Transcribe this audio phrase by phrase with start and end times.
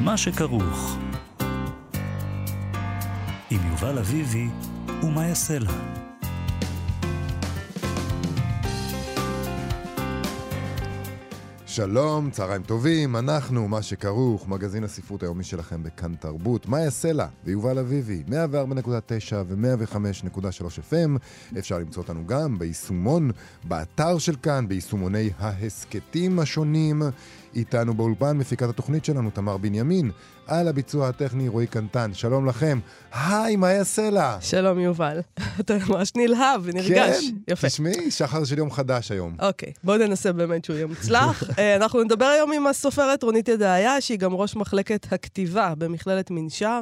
[0.00, 0.98] מה שכרוך.
[3.50, 4.48] עם יובל אביבי
[5.02, 5.72] ומה יעשה לה.
[11.76, 16.68] שלום, צהריים טובים, אנחנו, מה שכרוך, מגזין הספרות היומי שלכם בכאן תרבות.
[16.68, 18.32] מאיה סלע ויובל אביבי, 104.9
[19.46, 21.18] ו-105.3 FM.
[21.58, 23.30] אפשר למצוא אותנו גם ביישומון,
[23.64, 27.02] באתר של כאן, ביישומוני ההסכתים השונים.
[27.56, 30.10] איתנו באולפן מפיקת התוכנית שלנו, תמר בנימין.
[30.46, 32.14] על הביצוע הטכני, רועי קנטן.
[32.14, 32.78] שלום לכם.
[33.12, 34.36] היי, מאיה סלע.
[34.40, 35.20] שלום, יובל.
[35.60, 36.88] אתה ממש נלהב ונרגש.
[36.88, 37.66] כן, יפה.
[37.66, 39.36] תשמעי, שחר של יום חדש היום.
[39.38, 41.42] אוקיי, בואו ננסה באמת שהוא יהיה מוצלח.
[41.58, 46.80] אה, אנחנו נדבר היום עם הסופרת רונית ידעיה, שהיא גם ראש מחלקת הכתיבה במכללת מנשר.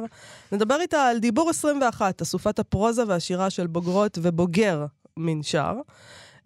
[0.51, 4.85] נדבר איתה על דיבור 21, אסופת הפרוזה והשירה של בוגרות ובוגר
[5.17, 5.73] מנשר.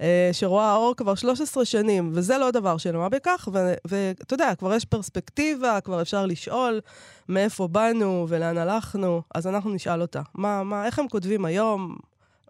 [0.02, 3.50] אה, שרואה אור כבר 13 שנים, וזה לא דבר של מה בכך,
[3.86, 6.82] ואתה יודע, כבר יש פרספקטיבה, כבר אפשר לשאול
[7.30, 10.22] מאיפה באנו ולאן הלכנו, אז אנחנו נשאל אותה.
[10.36, 11.98] מה, מה, איך הם כותבים היום?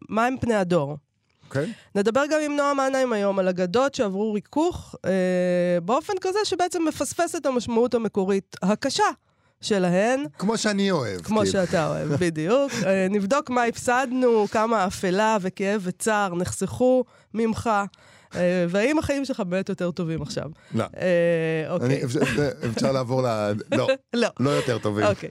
[0.09, 0.93] מה הם פני הדור?
[0.93, 1.45] Okay.
[1.49, 1.73] אוקיי.
[1.95, 7.35] נדבר גם עם נועה מנהיים היום על אגדות שעברו ריכוך, אה, באופן כזה שבעצם מפספס
[7.35, 9.03] את המשמעות המקורית הקשה
[9.61, 10.25] שלהן.
[10.37, 11.21] כמו שאני אוהב.
[11.21, 11.51] כמו כאילו.
[11.51, 12.71] שאתה אוהב, בדיוק.
[12.85, 17.69] אה, נבדוק מה הפסדנו, כמה אפלה וכאב וצער נחסכו ממך.
[18.35, 20.49] אה, והאם החיים שלך באמת יותר טובים עכשיו?
[20.75, 20.85] לא.
[21.01, 22.01] אה, אוקיי.
[22.75, 23.53] אפשר לעבור ל...
[23.75, 23.87] לא.
[24.13, 24.27] לא.
[24.39, 25.05] לא יותר טובים.
[25.05, 25.29] אוקיי.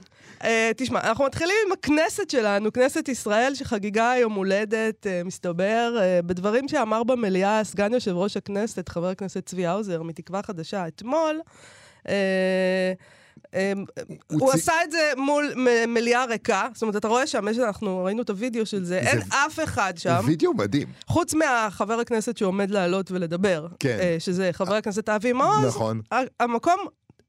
[0.77, 7.63] תשמע, אנחנו מתחילים עם הכנסת שלנו, כנסת ישראל, שחגיגה יום הולדת, מסתבר, בדברים שאמר במליאה
[7.63, 11.39] סגן יושב ראש הכנסת, חבר הכנסת צבי האוזר, מתקווה חדשה, אתמול.
[13.53, 13.85] אמ,
[14.27, 15.53] הוא עשה את זה מול
[15.87, 19.59] מליאה ריקה, זאת אומרת, אתה רואה שם, אנחנו ראינו את הוידאו של זה, אין אף
[19.63, 20.21] אחד שם.
[20.25, 20.87] וידאו מדהים.
[21.07, 23.97] חוץ מהחבר הכנסת שעומד לעלות ולדבר, כן.
[23.99, 25.65] אה, שזה חבר הכנסת אבי מעוז.
[25.65, 26.01] נכון.
[26.39, 26.79] המקום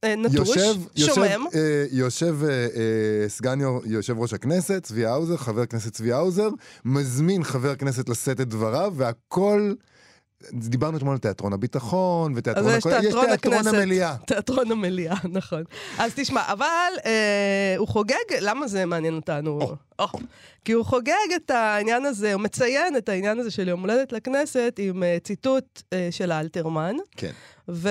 [0.04, 0.48] אה, נטוש,
[0.96, 1.46] שומם.
[1.92, 6.48] יושב אה, סגן יושב ראש הכנסת, צבי האוזר, חבר הכנסת צבי האוזר,
[6.84, 9.74] מזמין חבר הכנסת לשאת את דבריו, והכל...
[10.52, 12.66] דיברנו אתמול על תיאטרון הביטחון, ותיאטרון...
[12.66, 13.74] אז יש תיאטרון יש תיאטרון הכנסת.
[13.74, 14.16] המליאה.
[14.26, 15.62] תיאטרון המליאה, נכון.
[15.98, 19.58] אז תשמע, אבל אה, הוא חוגג, למה זה מעניין אותנו?
[19.60, 20.02] Oh.
[20.02, 20.20] Oh.
[20.64, 24.74] כי הוא חוגג את העניין הזה, הוא מציין את העניין הזה של יום הולדת לכנסת
[24.78, 26.96] עם uh, ציטוט uh, של אלתרמן.
[27.16, 27.32] כן.
[27.68, 27.88] ו...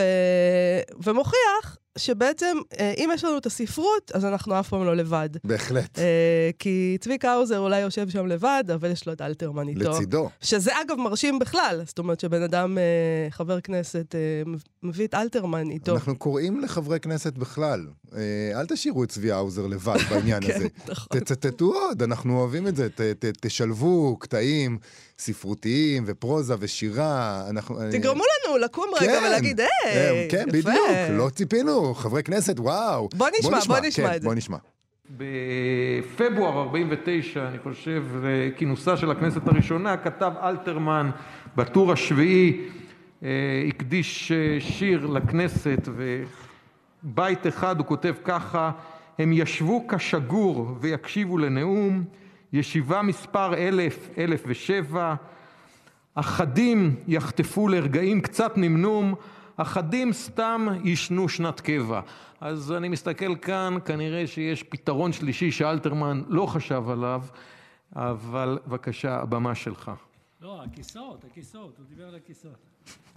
[1.04, 5.30] ומוכיח שבעצם, אה, אם יש לנו את הספרות, אז אנחנו אף פעם לא לבד.
[5.44, 6.00] בהחלט.
[6.00, 9.92] אה, כי צביקה האוזר אולי יושב שם לבד, אבל יש לו את אלתרמן איתו.
[9.92, 10.30] לצידו.
[10.42, 11.82] שזה אגב מרשים בכלל.
[11.86, 12.84] זאת אומרת שבן אדם, אה,
[13.30, 14.16] חבר כנסת,
[14.84, 15.94] מביא את אלתרמן איתו.
[15.96, 17.86] אנחנו קוראים לחברי כנסת בכלל.
[18.56, 20.68] אל תשאירו את צבי האוזר לבד בעניין כן, הזה.
[20.88, 21.20] נכון.
[21.20, 22.88] תצטטו עוד, אנחנו אוהבים את זה.
[23.42, 24.78] תשלבו קטעים.
[25.20, 27.44] ספרותיים ופרוזה ושירה.
[27.50, 30.52] אנחנו, תגרמו לנו לקום כן, רגע ולהגיד, היי, כן, יפה.
[30.52, 33.10] בדיוק, לא ציפינו, חברי כנסת, וואו.
[33.14, 34.28] בוא נשמע, בוא נשמע, בוא נשמע כן, את זה.
[34.28, 34.58] בוא נשמע.
[35.18, 38.04] בפברואר 49, אני חושב,
[38.58, 41.10] כינוסה של הכנסת הראשונה, כתב אלתרמן
[41.56, 42.62] בטור השביעי,
[43.24, 43.30] אה,
[43.68, 45.90] הקדיש אה, שיר לכנסת,
[47.04, 48.72] ובית אחד הוא כותב ככה:
[49.20, 52.04] הם ישבו כשגור ויקשיבו לנאום,
[52.54, 55.16] ישיבה מספר אלף, אלף ושבע,
[56.16, 59.16] אחדים יחטפו לרגעים קצת נמנום,
[59.62, 62.02] אחדים סתם יישנו שנת קבע.
[62.42, 67.24] אז אני מסתכל כאן, כנראה שיש פתרון שלישי שאלתרמן לא חשב עליו,
[67.96, 69.92] אבל בבקשה, הבמה שלך.
[70.42, 72.56] לא, הכיסאות, הכיסאות, הוא דיבר על הכיסאות.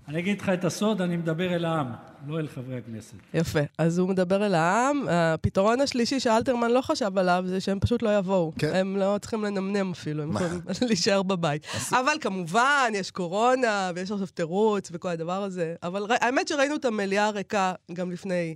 [0.08, 1.86] אני אגיד לך את הסוד, אני מדבר אל העם,
[2.26, 3.14] לא אל חברי הכנסת.
[3.34, 3.60] יפה.
[3.78, 5.06] אז הוא מדבר אל העם.
[5.10, 8.52] הפתרון השלישי שאלתרמן לא חשב עליו זה שהם פשוט לא יבואו.
[8.58, 8.74] כן.
[8.74, 11.66] הם לא צריכים לנמנם אפילו, הם יכולים להישאר בבית.
[11.90, 15.74] אבל כמובן, יש קורונה, ויש עכשיו תירוץ וכל הדבר הזה.
[15.82, 18.54] אבל האמת שראינו את המליאה הריקה גם לפני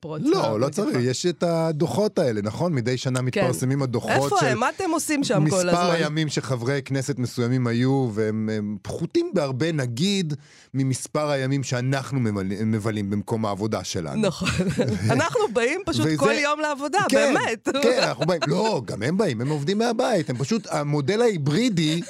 [0.00, 0.22] פרוץ.
[0.24, 2.72] לא, לא צריך, יש את הדוחות האלה, נכון?
[2.72, 3.24] מדי שנה כן.
[3.24, 4.34] מתפרסמים הדוחות של...
[4.34, 4.58] איפה הם?
[4.58, 5.72] מה אתם עושים שם כל הזמן?
[5.72, 10.34] מספר הימים שחברי כנסת מסוימים היו, והם פחותים בהרבה, נגיד,
[10.74, 12.20] ממספר הימים שאנחנו
[12.66, 14.20] מבלים במקום העבודה שלנו.
[14.20, 14.48] נכון.
[15.14, 17.68] אנחנו באים פשוט כל יום לעבודה, כן, באמת.
[17.82, 18.40] כן, אנחנו באים.
[18.46, 20.30] לא, גם הם באים, הם עובדים מהבית.
[20.30, 22.00] הם פשוט, המודל ההיברידי,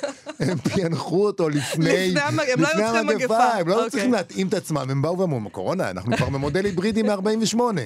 [0.41, 2.15] הם פענחו אותו לפני...
[2.21, 3.45] הם לא היו צריכים מגפה.
[3.45, 4.23] הם לא היו צריכים אוקיי.
[4.23, 4.87] להתאים את עצמם.
[4.91, 7.56] הם באו ואמרו, קורונה, אנחנו כבר במודל היברידי מ-48.
[7.57, 7.83] 48.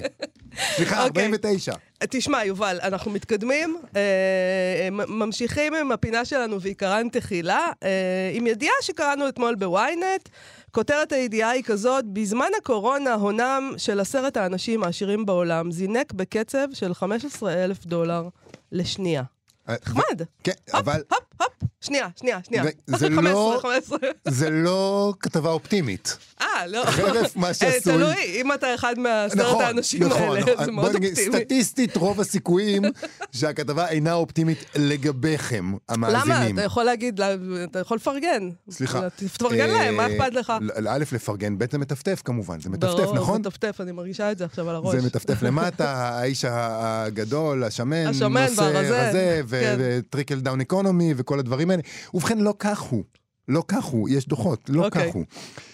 [0.76, 1.72] סליחה, 49.
[1.72, 2.08] אוקיי.
[2.10, 8.74] תשמע, יובל, אנחנו מתקדמים, אה, אה, ממשיכים עם הפינה שלנו ועיקרן תחילה, אה, עם ידיעה
[8.82, 10.28] שקראנו אתמול בוויינט.
[10.70, 16.94] כותרת הידיעה היא כזאת, בזמן הקורונה הונם של עשרת האנשים העשירים בעולם זינק בקצב של
[16.94, 18.28] 15 אלף דולר
[18.72, 19.22] לשנייה.
[19.68, 20.22] נחמד.
[20.44, 21.02] כן, אבל...
[21.10, 22.64] הופ, הופ, שנייה, שנייה, שנייה.
[22.86, 23.98] זה 15, לא- 15.
[24.28, 26.16] זה לא כתבה אופטימית.
[26.40, 26.84] אה, לא.
[26.86, 27.80] חרף מה אה, שעשוי.
[27.92, 31.14] תלוי, אם אתה אחד מעשרת האנשים האלה, זה בו מאוד אופטימי.
[31.38, 32.82] סטטיסטית, רוב הסיכויים
[33.36, 36.08] שהכתבה אינה אופטימית לגביכם, למה?
[36.08, 36.58] המאזינים.
[36.58, 37.20] אתה יכול להגיד,
[37.64, 38.50] אתה יכול לפרגן.
[38.70, 39.08] סליחה.
[39.16, 40.52] תפרגן להם, מה אה, אכפת לך?
[40.78, 43.42] ל- א', לפרגן, ב', זה מטפטף כמובן, זה מטפטף, ברור, נכון?
[43.42, 44.96] זה מטפטף, אני מרגישה את זה עכשיו על הראש.
[44.96, 49.74] זה מטפטף למטה, האיש הגדול, השמן, השמן והרזה, רזה.
[49.78, 51.82] ו trickle down economy וכל הדברים האלה.
[52.14, 53.04] ובכן, לא כך הוא.
[53.48, 55.08] לא כך הוא, יש דוחות, לא אוקיי.
[55.08, 55.24] כך הוא.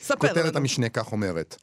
[0.03, 0.59] ספר כותרת לנו.
[0.59, 1.57] המשנה כך אומרת.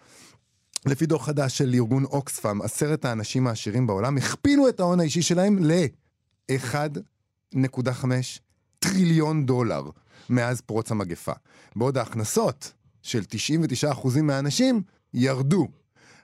[0.86, 5.58] לפי דוח חדש של ארגון אוקספאם, עשרת האנשים העשירים בעולם הכפילו את ההון האישי שלהם
[5.62, 8.06] ל-1.5
[8.80, 9.84] טריליון דולר
[10.30, 11.34] מאז פרוץ המגפה.
[11.76, 13.22] בעוד ההכנסות של
[13.94, 14.82] 99% מהאנשים
[15.14, 15.68] ירדו.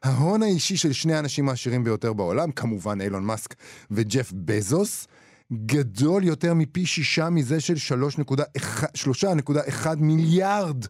[0.03, 3.55] ההון האישי של שני האנשים העשירים ביותר בעולם, כמובן אילון מאסק
[3.91, 5.07] וג'ף בזוס,
[5.53, 10.85] גדול יותר מפי שישה מזה של 3.1 מיליארד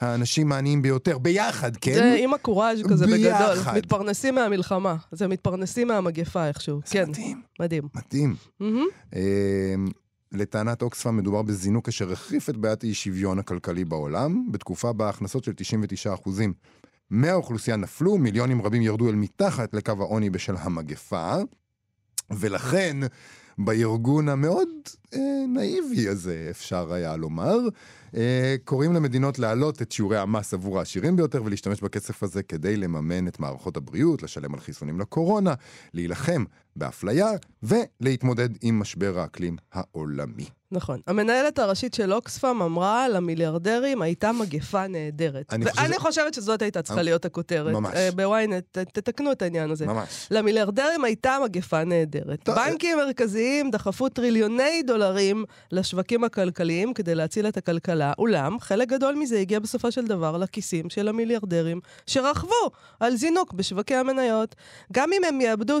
[0.00, 1.94] האנשים העניים ביותר, ביחד, כן?
[1.94, 3.18] זה עם הקוראז' כזה בגדול.
[3.18, 3.76] ביחד.
[3.76, 4.96] מתפרנסים מהמלחמה.
[5.12, 6.80] זה מתפרנסים מהמגפה איכשהו.
[6.86, 7.88] זה כן, מדהים, מדהים.
[7.94, 8.36] מדהים.
[9.14, 9.74] אה,
[10.32, 15.44] לטענת אוקספאם מדובר בזינוק אשר החריף את בעיית האי שוויון הכלכלי בעולם, בתקופה בה הכנסות
[15.44, 16.28] של 99%
[17.10, 21.36] מהאוכלוסייה נפלו, מיליונים רבים ירדו אל מתחת לקו העוני בשל המגפה,
[22.30, 22.96] ולכן
[23.58, 24.68] בארגון המאוד
[25.14, 25.18] אה,
[25.48, 27.58] נאיבי הזה, אפשר היה לומר,
[28.16, 33.28] אה, קוראים למדינות להעלות את שיעורי המס עבור העשירים ביותר ולהשתמש בכסף הזה כדי לממן
[33.28, 35.54] את מערכות הבריאות, לשלם על חיסונים לקורונה,
[35.94, 36.44] להילחם
[36.76, 37.26] באפליה
[37.62, 40.44] ולהתמודד עם משבר האקלים העולמי.
[40.72, 41.00] נכון.
[41.06, 45.52] המנהלת הראשית של אוקספאם אמרה למיליארדרים הייתה מגפה נהדרת.
[45.52, 47.72] אני חושב ואני ש- חושבת שזאת הייתה צריכה ממ- להיות הכותרת.
[47.72, 47.94] ממש.
[47.94, 49.86] אה, בוויינט, תתקנו את העניין הזה.
[49.86, 50.28] ממש.
[50.30, 52.40] למיליארדרים הייתה מגפה נהדרת.
[52.42, 59.14] טוב, בנקים מרכזיים דחפו טריליוני דולרים לשווקים הכלכליים כדי להציל את הכלכלה, אולם חלק גדול
[59.14, 62.70] מזה הגיע בסופו של דבר לכיסים של המיליארדרים שרכבו
[63.00, 64.54] על זינוק בשווקי המניות.
[64.92, 65.80] גם אם הם יאבדו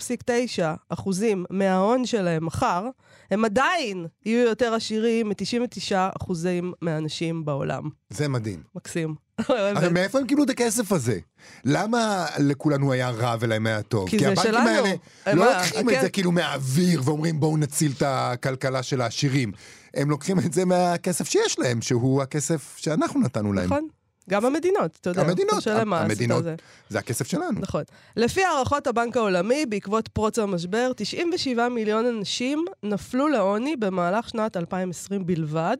[0.00, 2.86] 99.9 אחוזים מההון שלהם מחר,
[3.30, 7.82] הם עדיין יהיו יותר עשירים מ-99 אחוזים מהאנשים בעולם.
[8.10, 8.62] זה מדהים.
[8.74, 9.14] מקסים.
[9.76, 11.18] אבל מאיפה הם קיבלו את הכסף הזה?
[11.64, 14.08] למה לכולנו היה רע ולהם היה טוב?
[14.10, 14.68] כי זה הבנקים שלנו.
[14.68, 14.90] האלה
[15.26, 16.00] הם לא ה- לוקחים את כן.
[16.00, 19.52] זה כאילו מהאוויר ואומרים בואו נציל את הכלכלה של העשירים.
[19.94, 23.64] הם לוקחים את זה מהכסף שיש להם, שהוא הכסף שאנחנו נתנו להם.
[23.66, 23.88] נכון.
[24.30, 25.20] גם המדינות, אתה יודע.
[25.22, 26.54] המדינות, המדינות, זה.
[26.88, 27.60] זה הכסף שלנו.
[27.60, 27.82] נכון.
[28.16, 35.26] לפי הערכות הבנק העולמי, בעקבות פרוץ המשבר, 97 מיליון אנשים נפלו לעוני במהלך שנת 2020
[35.26, 35.76] בלבד,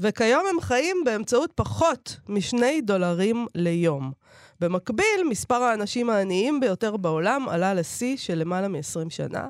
[0.00, 4.12] וכיום הם חיים באמצעות פחות משני דולרים ליום.
[4.60, 9.46] במקביל, מספר האנשים העניים ביותר בעולם עלה לשיא של למעלה מ-20 שנה.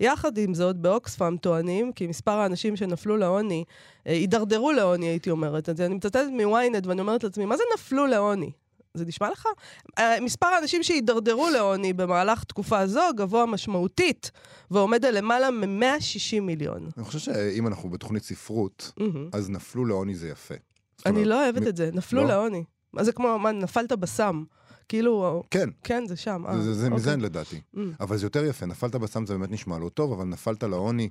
[0.00, 3.64] יחד עם זאת, באוקספאם טוענים כי מספר האנשים שנפלו לעוני,
[4.06, 5.68] אה, הידרדרו לעוני, הייתי אומרת.
[5.68, 8.50] אז אני מצטטת מ-ynet ואני אומרת לעצמי, מה זה נפלו לעוני?
[8.94, 9.46] זה נשמע לך?
[9.98, 14.30] אה, מספר האנשים שהידרדרו לעוני במהלך תקופה זו גבוה משמעותית,
[14.70, 16.88] ועומד על למעלה מ-160 מיליון.
[16.96, 19.28] אני חושב שאם אנחנו בתוכנית ספרות, מהמם.
[19.32, 20.54] אז נפלו לעוני זה יפה.
[21.06, 22.28] אני אומרת, לא אוהבת מ- את זה, נפלו לא?
[22.28, 22.64] לעוני.
[22.92, 24.44] מה זה כמו, מה, נפלת בסם.
[24.88, 26.42] כאילו, כן, כן, זה שם.
[26.48, 26.96] אה, זה- זה אוקיי.
[26.96, 27.60] מזן לדעתי.
[27.74, 27.78] Mm.
[28.00, 31.08] אבל זה יותר יפה, נפלת בסם זה באמת נשמע לא טוב, אבל נפלת לעוני,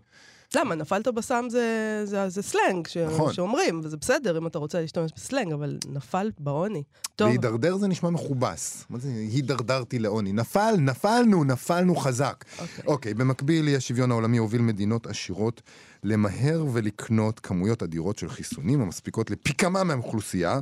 [0.56, 0.76] למה?
[0.76, 1.66] נפלת בסם זה,
[2.06, 2.98] זה, זה סלנג ש...
[2.98, 3.34] נכון.
[3.34, 6.84] שאומרים, וזה בסדר אם אתה רוצה להשתמש בסלנג, אבל נפל בעוני.
[7.16, 8.86] טוב, להידרדר זה נשמע מכובס.
[8.90, 10.34] מה זה הידרדרתי לעוני?
[10.34, 12.46] נפל, נפלנו, נפלנו חזק.
[12.60, 12.84] אוקיי.
[12.88, 15.62] אוקיי, במקביל, אי השוויון העולמי הוביל מדינות עשירות
[16.04, 20.60] למהר ולקנות כמויות אדירות של חיסונים המספיקות לפי כמה מהאוכלוסייה,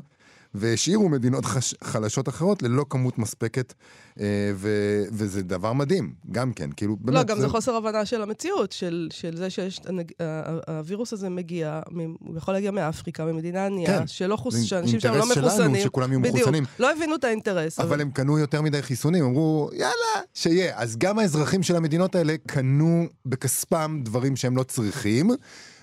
[0.54, 1.76] והשאירו מדינות חש...
[1.84, 3.74] חלשות אחרות ללא כמות מספקת,
[4.20, 4.26] אה,
[4.56, 4.70] ו...
[5.12, 7.16] וזה דבר מדהים, גם כן, כאילו, באמת.
[7.18, 10.24] לא, גם זה חוסר הבנה של המציאות, של, של זה שיש, הנג- ה-
[10.70, 11.80] ה- הווירוס הזה מגיע,
[12.20, 14.08] הוא יכול להגיע מאפריקה, ממדינה ענייה, כן.
[14.08, 14.56] שלא חוס...
[14.56, 15.84] זה שאנשים שם לא אינטרס שלנו מחוסנים.
[15.84, 16.64] שכולם יהיו בדיוק, מחוסנים.
[16.80, 17.80] לא הבינו את האינטרס.
[17.80, 19.94] אבל הם קנו יותר מדי חיסונים, אמרו, יאללה,
[20.34, 20.74] שיהיה.
[20.76, 25.30] אז גם האזרחים של המדינות האלה קנו בכספם דברים שהם לא צריכים,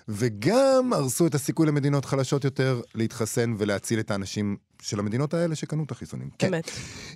[0.08, 5.84] וגם הרסו את הסיכוי למדינות חלשות יותר להתחסן ולהציל את האנשים של המדינות האלה שקנו
[5.84, 6.30] את החיסונים.
[6.38, 6.54] כן.
[6.54, 6.70] אמת.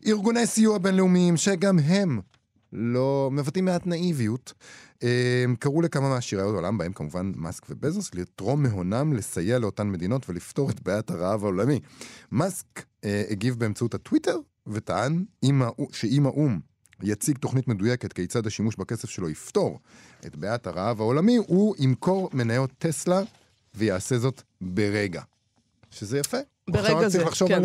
[0.06, 2.20] ארגוני סיוע בינלאומיים, שגם הם
[2.72, 4.52] לא מבטאים מעט נאיביות,
[5.58, 10.82] קראו לכמה מעשירי העולם, בהם כמובן מאסק ובזוס, לתרום מהונם לסייע לאותן מדינות ולפתור את
[10.82, 11.80] בעיית הרעב העולמי.
[12.32, 15.24] מאסק אה, הגיב באמצעות הטוויטר וטען
[15.92, 16.60] שאם האו"ם
[17.02, 19.78] יציג תוכנית מדויקת כיצד השימוש בכסף שלו יפתור
[20.26, 23.22] את בעיית הרעב העולמי, הוא ימכור מניות טסלה
[23.74, 25.22] ויעשה זאת ברגע.
[25.90, 26.38] שזה יפה.
[26.70, 27.54] ברגע עכשיו רק זה, צריך לחשוב כן.
[27.54, 27.64] על...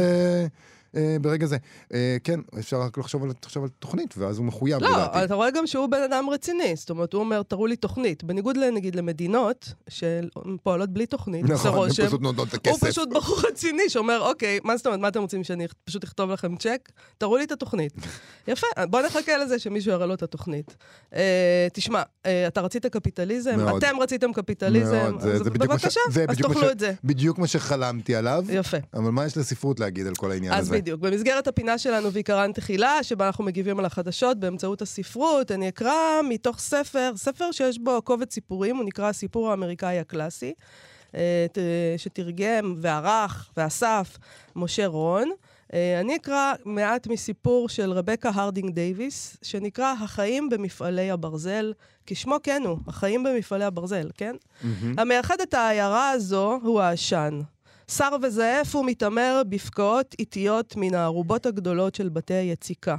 [0.96, 1.58] אה, ברגע זה.
[1.94, 5.24] אה, כן, אפשר רק לחשוב על, לחשוב על תוכנית, ואז הוא מחויב, לא, לדעתי.
[5.24, 6.76] אתה רואה גם שהוא בן אדם רציני.
[6.76, 8.24] זאת אומרת, הוא אומר, תראו לי תוכנית.
[8.24, 12.88] בניגוד, נגיד, למדינות שפועלות בלי תוכנית, נכון, עושה הם פשוט נותנות את הוא הכסף.
[12.90, 16.56] פשוט בחור רציני שאומר, אוקיי, מה זאת אומרת, מה אתם רוצים שאני פשוט אכתוב לכם
[16.58, 16.90] צ'ק?
[17.18, 17.94] תראו לי את התוכנית.
[18.48, 20.76] יפה, בוא נחכה לזה שמישהו יראה לו את התוכנית.
[21.16, 23.84] אה, תשמע, אה, אתה רצית קפיטליזם, מאוד.
[23.84, 26.72] אתם רציתם קפיטליזם, מאוד, זה- אז זה בדיוק מה ש- בבקשה, זה אז תאכלו ש-
[26.72, 26.94] את זה.
[27.04, 28.78] בדיוק מה שחלמתי עליו, יפה.
[28.94, 30.76] אבל מה יש לספרות להגיד על כל העניין אז הזה?
[30.86, 36.22] בדיוק, במסגרת הפינה שלנו ועיקרן תחילה, שבה אנחנו מגיבים על החדשות באמצעות הספרות, אני אקרא
[36.30, 40.54] מתוך ספר, ספר שיש בו קובץ סיפורים, הוא נקרא הסיפור האמריקאי הקלאסי,
[41.16, 41.46] אה,
[41.98, 44.18] שתרגם וערך ואסף
[44.56, 45.32] משה רון.
[45.74, 51.74] אה, אני אקרא מעט מסיפור של רבקה הרדינג דייוויס, שנקרא החיים במפעלי הברזל,
[52.06, 54.36] כשמו כן הוא, החיים במפעלי הברזל, כן?
[54.98, 57.42] המייחד את העיירה הזו הוא העשן.
[57.92, 62.96] שר וזעף ומתעמר בפקעות איטיות מן הערובות הגדולות של בתי היציקה.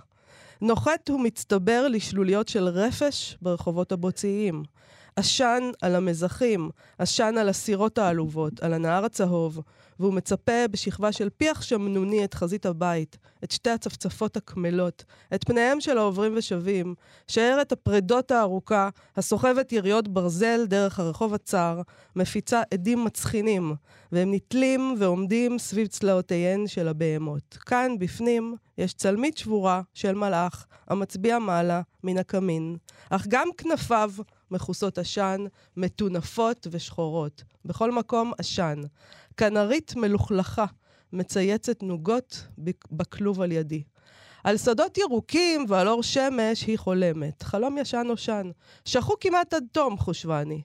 [0.60, 4.62] נוחת ומצטבר לשלוליות של רפש ברחובות הבוצעיים.
[5.16, 9.60] עשן על המזחים, עשן על הסירות העלובות, על הנהר הצהוב,
[10.00, 15.04] והוא מצפה בשכבה של פיח שמנוני את חזית הבית, את שתי הצפצפות הקמלות,
[15.34, 16.94] את פניהם של העוברים ושבים,
[17.28, 21.80] שיירת הפרדות הארוכה, הסוחבת יריות ברזל דרך הרחוב הצר,
[22.16, 23.74] מפיצה עדים מצחינים,
[24.12, 27.58] והם נתלים ועומדים סביב צלעותיהן של הבהמות.
[27.66, 32.76] כאן, בפנים, יש צלמית שבורה של מלאך, המצביע מעלה מן הקמין.
[33.10, 34.10] אך גם כנפיו
[34.50, 35.44] מכוסות עשן,
[35.76, 37.44] מטונפות ושחורות.
[37.64, 38.80] בכל מקום עשן.
[39.36, 40.64] כנרית מלוכלכה,
[41.12, 42.46] מצייצת נוגות
[42.90, 43.82] בכלוב על ידי.
[44.44, 47.42] על שדות ירוקים ועל אור שמש היא חולמת.
[47.42, 48.50] חלום ישן נושן.
[48.84, 50.62] שכו כמעט עד תום, חושבני.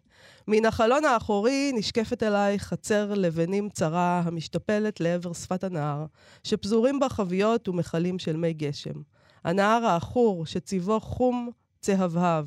[0.47, 6.05] מן החלון האחורי נשקפת אליי חצר לבנים צרה המשתפלת לעבר שפת הנהר,
[6.43, 9.01] שפזורים בה חביות ומכלים של מי גשם.
[9.43, 12.45] הנהר העכור, שצבעו חום צהבהב,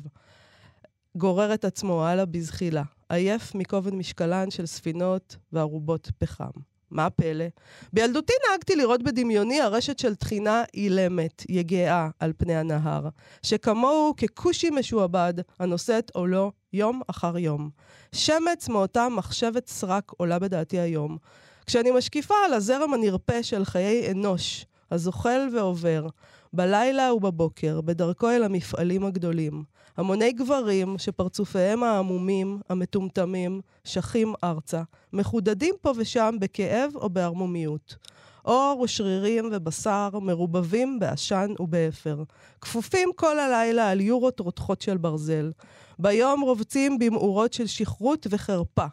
[1.17, 6.49] גורר את עצמו הלאה בזחילה, עייף מכובד משקלן של ספינות וערובות פחם.
[6.91, 7.45] מה הפלא?
[7.93, 13.07] בילדותי נהגתי לראות בדמיוני הרשת של טחינה אילמת, יגעה, על פני הנהר,
[13.41, 17.69] שכמוהו ככושי משועבד, הנושא את עולו יום אחר יום.
[18.11, 21.17] שמץ מאותה מחשבת סרק עולה בדעתי היום.
[21.65, 26.07] כשאני משקיפה על הזרם הנרפה של חיי אנוש, הזוחל ועובר,
[26.53, 29.74] בלילה ובבוקר, בדרכו אל המפעלים הגדולים.
[29.97, 34.81] המוני גברים שפרצופיהם העמומים, המטומטמים, שכים ארצה,
[35.13, 37.95] מחודדים פה ושם בכאב או בערמומיות.
[38.41, 42.23] עור ושרירים ובשר מרובבים בעשן ובאפר.
[42.61, 45.51] כפופים כל הלילה על יורות רותחות של ברזל.
[45.99, 48.85] ביום רובצים במאורות של שכרות וחרפה.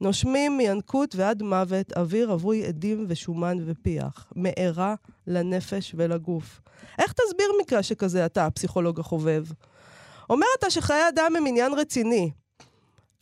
[0.00, 4.32] נושמים מינקות ועד מוות אוויר רווי עדים ושומן ופיח.
[4.36, 4.94] מארה
[5.26, 6.60] לנפש ולגוף.
[6.98, 9.44] איך תסביר מקרה שכזה אתה, הפסיכולוג החובב?
[10.30, 12.30] אומר אתה שחיי אדם הם עניין רציני.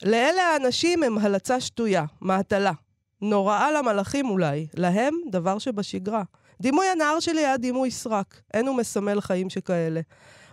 [0.02, 2.72] לאלה האנשים הם הלצה שטויה, מהטלה.
[3.20, 6.22] נוראה למלאכים אולי, להם דבר שבשגרה.
[6.60, 10.00] דימוי הנהר שלי היה דימוי סרק, אין הוא מסמל חיים שכאלה.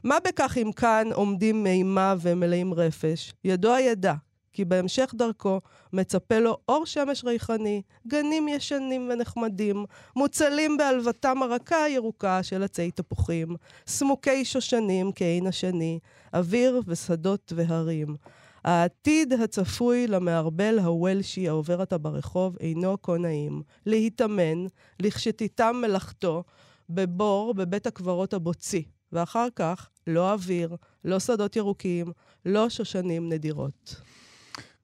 [0.03, 3.33] מה בכך אם כאן עומדים מימה ומלאים רפש?
[3.43, 4.13] ידוע ידע,
[4.53, 5.61] כי בהמשך דרכו
[5.93, 13.55] מצפה לו אור שמש ריחני, גנים ישנים ונחמדים, מוצלים בעלבתם הרכה הירוקה של עצי תפוחים,
[13.87, 15.99] סמוקי שושנים כעין השני,
[16.33, 18.15] אוויר ושדות והרים.
[18.63, 23.61] העתיד הצפוי למערבל הוולשי העובר עתה ברחוב אינו כה נעים.
[23.85, 24.65] להתאמן,
[24.99, 26.43] לכשתיתם מלאכתו,
[26.89, 32.11] בבור בבית הקברות הבוצי, ואחר כך לא אוויר, לא שדות ירוקים,
[32.45, 34.01] לא שושנים נדירות.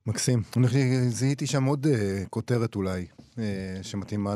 [0.08, 0.42] מקסים.
[0.58, 3.06] אני חושב שזיהיתי שם עוד אה, כותרת אולי,
[3.40, 3.44] אה,
[3.82, 4.36] שמתאימה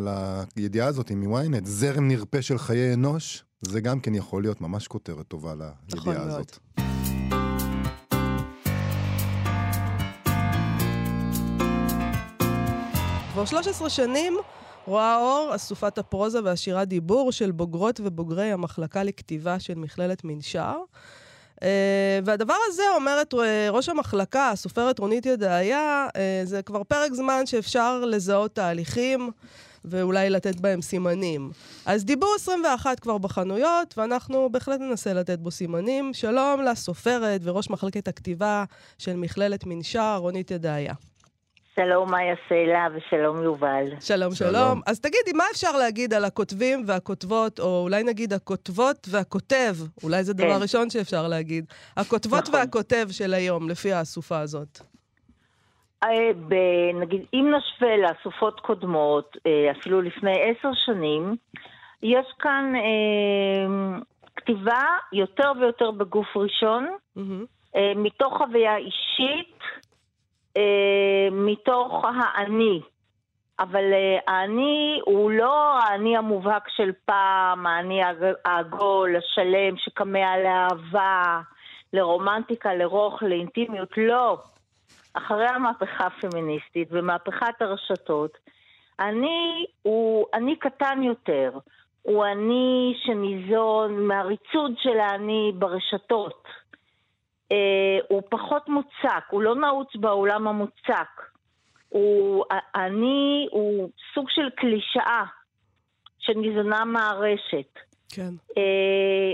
[0.57, 5.27] לידיעה הזאת מ-ynet, זרם נרפה של חיי אנוש, זה גם כן יכול להיות ממש כותרת
[5.27, 5.53] טובה
[5.93, 6.90] נכון לידיעה מאוד.
[13.41, 14.37] כבר 13 שנים
[14.85, 20.75] רואה אור אסופת הפרוזה והשירת דיבור של בוגרות ובוגרי המחלקה לכתיבה של מכללת מנשר.
[21.55, 21.63] Uh,
[22.25, 23.37] והדבר הזה, אומרת uh,
[23.69, 29.31] ראש המחלקה, הסופרת רונית ידעיה, uh, זה כבר פרק זמן שאפשר לזהות תהליכים
[29.85, 31.51] ואולי לתת בהם סימנים.
[31.85, 36.13] אז דיבור 21 כבר בחנויות, ואנחנו בהחלט ננסה לתת בו סימנים.
[36.13, 38.63] שלום לסופרת וראש מחלקת הכתיבה
[38.97, 40.93] של מכללת מנשר, רונית ידעיה.
[41.75, 43.85] שלום מאיה סלע ושלום יובל.
[43.99, 44.51] שלום, שלום.
[44.51, 44.81] שלום.
[44.87, 49.73] אז תגידי, מה אפשר להגיד על הכותבים והכותבות, או אולי נגיד הכותבות והכותב,
[50.03, 50.61] אולי זה דבר כן.
[50.61, 51.65] ראשון שאפשר להגיד.
[51.97, 52.55] הכותבות נכון.
[52.55, 54.79] והכותב של היום, לפי האסופה הזאת.
[56.03, 56.09] אה,
[56.47, 61.35] ב- נגיד, אם נשווה לאסופות קודמות, אה, אפילו לפני עשר שנים,
[62.03, 63.99] יש כאן אה,
[64.35, 67.45] כתיבה יותר ויותר בגוף ראשון, מהמם.
[67.75, 69.60] אה, מתוך חוויה אישית,
[70.57, 72.81] אה, מתוך האני.
[73.59, 78.01] אבל אה, האני הוא לא האני המובהק של פעם, האני
[78.45, 81.41] העגול, השלם, שכמה לאהבה,
[81.93, 84.37] לרומנטיקה, לרוך, לאינטימיות, לא.
[85.13, 88.37] אחרי המהפכה הפמיניסטית ומהפכת הרשתות,
[88.99, 91.51] אני הוא אני קטן יותר.
[92.01, 96.43] הוא אני שניזון מהריצוד של האני ברשתות.
[97.51, 101.21] אה, הוא פחות מוצק, הוא לא נעוץ בעולם המוצק.
[101.89, 105.23] הוא, אני הוא סוג של קלישאה
[106.19, 107.79] שניזונה מהרשת.
[108.09, 108.33] כן.
[108.57, 109.33] אה,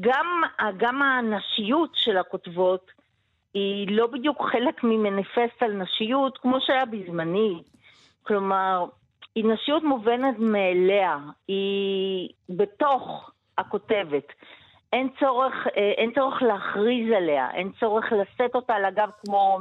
[0.00, 0.26] גם,
[0.76, 2.90] גם הנשיות של הכותבות
[3.54, 7.62] היא לא בדיוק חלק ממניפסט על נשיות כמו שהיה בזמני.
[8.22, 8.84] כלומר,
[9.34, 14.32] היא נשיות מובנת מאליה, היא בתוך הכותבת.
[14.96, 19.58] אין צורך, אה, אין צורך להכריז עליה, אין צורך לשאת אותה על הגב כמו,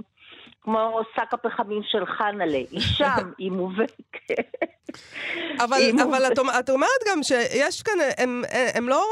[0.62, 2.58] כמו שק הפחמים של חנה'לה.
[2.72, 3.92] היא שם, היא מובאת.
[5.64, 6.32] אבל, היא אבל מובאת.
[6.32, 8.44] את, את אומרת גם שיש כאן, הם,
[8.76, 9.06] הם, לא,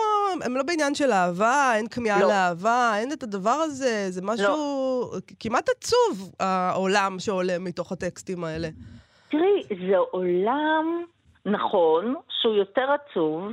[0.46, 2.28] הם לא בעניין של אהבה, אין כמיהה לא.
[2.28, 8.68] לאהבה, אין את הדבר הזה, זה משהו כמעט עצוב, העולם שעולה מתוך הטקסטים האלה.
[9.30, 11.04] תראי, זה עולם,
[11.46, 13.52] נכון, שהוא יותר עצוב,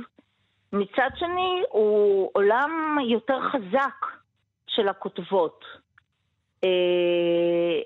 [0.73, 4.05] מצד שני הוא עולם יותר חזק
[4.67, 5.65] של הכותבות.
[6.63, 7.79] אה,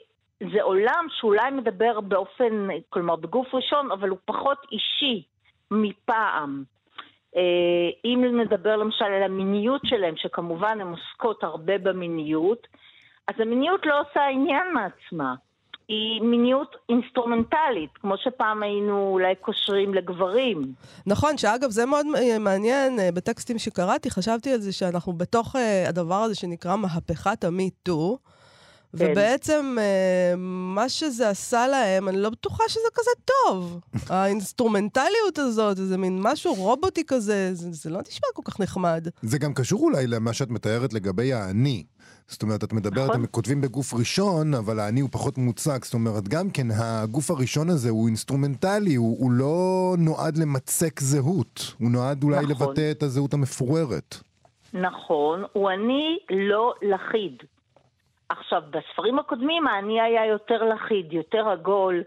[0.53, 5.23] זה עולם שאולי מדבר באופן, כלומר בגוף ראשון, אבל הוא פחות אישי
[5.71, 6.63] מפעם.
[7.35, 12.67] אה, אם נדבר למשל על המיניות שלהם, שכמובן הן עוסקות הרבה במיניות,
[13.27, 15.35] אז המיניות לא עושה עניין מעצמה.
[15.87, 20.73] היא מיניות אינסטרומנטלית, כמו שפעם היינו אולי קושרים לגברים.
[21.05, 22.05] נכון, שאגב, זה מאוד
[22.39, 28.17] מעניין, אה, בטקסטים שקראתי, חשבתי על זה שאנחנו בתוך אה, הדבר הזה שנקרא מהפכת כן.
[28.97, 33.79] ובעצם אה, מה שזה עשה להם, אני לא בטוחה שזה כזה טוב.
[34.09, 39.07] האינסטרומנטליות הזאת, איזה מין משהו רובוטי כזה, זה, זה לא נשמע כל כך נחמד.
[39.21, 41.83] זה גם קשור אולי למה שאת מתארת לגבי האני.
[42.27, 43.21] זאת אומרת, את מדברת, נכון.
[43.21, 45.85] הם כותבים בגוף ראשון, אבל האני הוא פחות מוצק.
[45.85, 51.73] זאת אומרת, גם כן, הגוף הראשון הזה הוא אינסטרומנטלי, הוא, הוא לא נועד למצק זהות.
[51.79, 52.67] הוא נועד אולי נכון.
[52.67, 54.15] לבטא את הזהות המפוררת.
[54.73, 57.43] נכון, הוא אני לא לחיד.
[58.29, 62.03] עכשיו, בספרים הקודמים האני היה יותר לחיד, יותר עגול.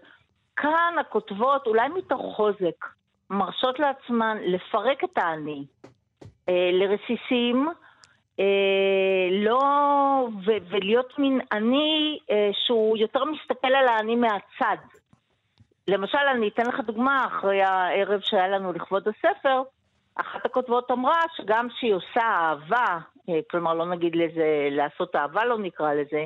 [0.57, 2.87] כאן הכותבות, אולי מתוך חוזק,
[3.31, 5.65] מרשות לעצמן לפרק את האני
[6.49, 7.69] אה, לרסיסים,
[8.41, 9.63] אה, לא,
[10.47, 14.77] ו- ולהיות מין אני אה, שהוא יותר מסתכל על האני מהצד.
[15.89, 19.63] למשל, אני אתן לך דוגמה, אחרי הערב שהיה לנו לכבוד הספר,
[20.15, 22.99] אחת הכותבות אמרה שגם כשהיא עושה אהבה, אה,
[23.51, 26.25] כלומר לא נגיד לזה, לעשות אהבה לא נקרא לזה,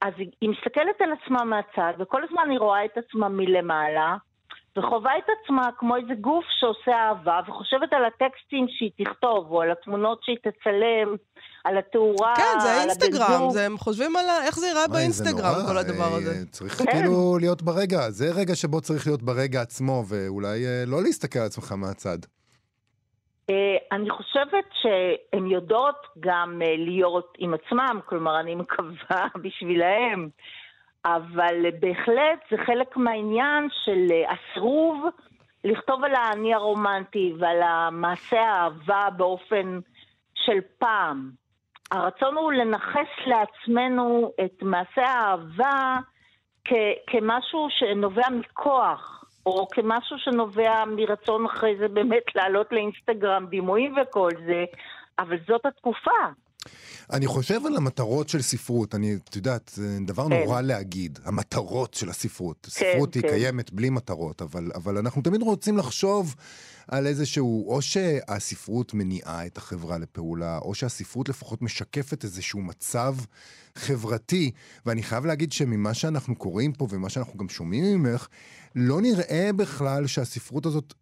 [0.00, 4.16] אז היא, מסתכלת על עצמה מהצד, וכל הזמן היא רואה את עצמה מלמעלה,
[4.76, 9.70] וחווה את עצמה כמו איזה גוף שעושה אהבה, וחושבת על הטקסטים שהיא תכתוב, או על
[9.70, 11.16] התמונות שהיא תצלם,
[11.64, 13.50] על התאורה, כן, זה האינסטגרם.
[13.50, 16.46] זה, הם חושבים על ה- איך זה ייראה באינסטגרם, כל הדבר אה, הזה.
[16.50, 16.92] צריך כן.
[16.92, 21.46] כאילו להיות ברגע, זה רגע שבו צריך להיות ברגע עצמו, ואולי אה, לא להסתכל על
[21.46, 22.18] עצמך מהצד.
[23.50, 30.28] אה, אני חושבת שהן יודעות גם אה, להיות עם עצמם, כלומר, אני מקווה בשבילהם,
[31.04, 35.04] אבל בהחלט זה חלק מהעניין של אה, הסירוב
[35.64, 39.80] לכתוב על האני הרומנטי ועל המעשה האהבה באופן
[40.34, 41.30] של פעם.
[41.92, 45.96] הרצון הוא לנכס לעצמנו את מעשה האהבה
[46.64, 54.30] כ- כמשהו שנובע מכוח, או כמשהו שנובע מרצון אחרי זה באמת לעלות לאינסטגרם דימויים וכל
[54.46, 54.64] זה,
[55.18, 56.10] אבל זאת התקופה.
[57.12, 60.42] אני חושב על המטרות של ספרות, אני, את יודעת, זה דבר כן.
[60.44, 62.66] נורא להגיד, המטרות של הספרות.
[62.70, 63.28] ספרות היא כן.
[63.28, 66.34] קיימת בלי מטרות, אבל, אבל אנחנו תמיד רוצים לחשוב
[66.88, 73.16] על איזשהו, או שהספרות מניעה את החברה לפעולה, או שהספרות לפחות משקפת איזשהו מצב
[73.74, 74.50] חברתי,
[74.86, 78.28] ואני חייב להגיד שממה שאנחנו קוראים פה ומה שאנחנו גם שומעים ממך,
[78.74, 80.94] לא נראה בכלל שהספרות הזאת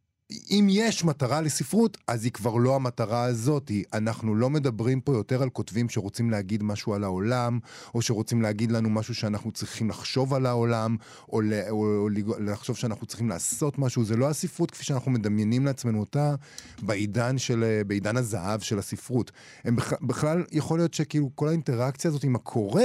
[0.50, 3.70] אם יש מטרה לספרות, אז היא כבר לא המטרה הזאת.
[3.92, 7.58] אנחנו לא מדברים פה יותר על כותבים שרוצים להגיד משהו על העולם,
[7.94, 10.96] או שרוצים להגיד לנו משהו שאנחנו צריכים לחשוב על העולם,
[11.32, 14.04] או, ל, או, או לג- לחשוב שאנחנו צריכים לעשות משהו.
[14.04, 16.34] זה לא הספרות כפי שאנחנו מדמיינים לעצמנו אותה
[16.82, 19.32] בעידן, של, בעידן הזהב של הספרות.
[19.64, 22.82] הם בכ, בכלל, יכול להיות שכאילו כל האינטראקציה הזאת עם הקורא,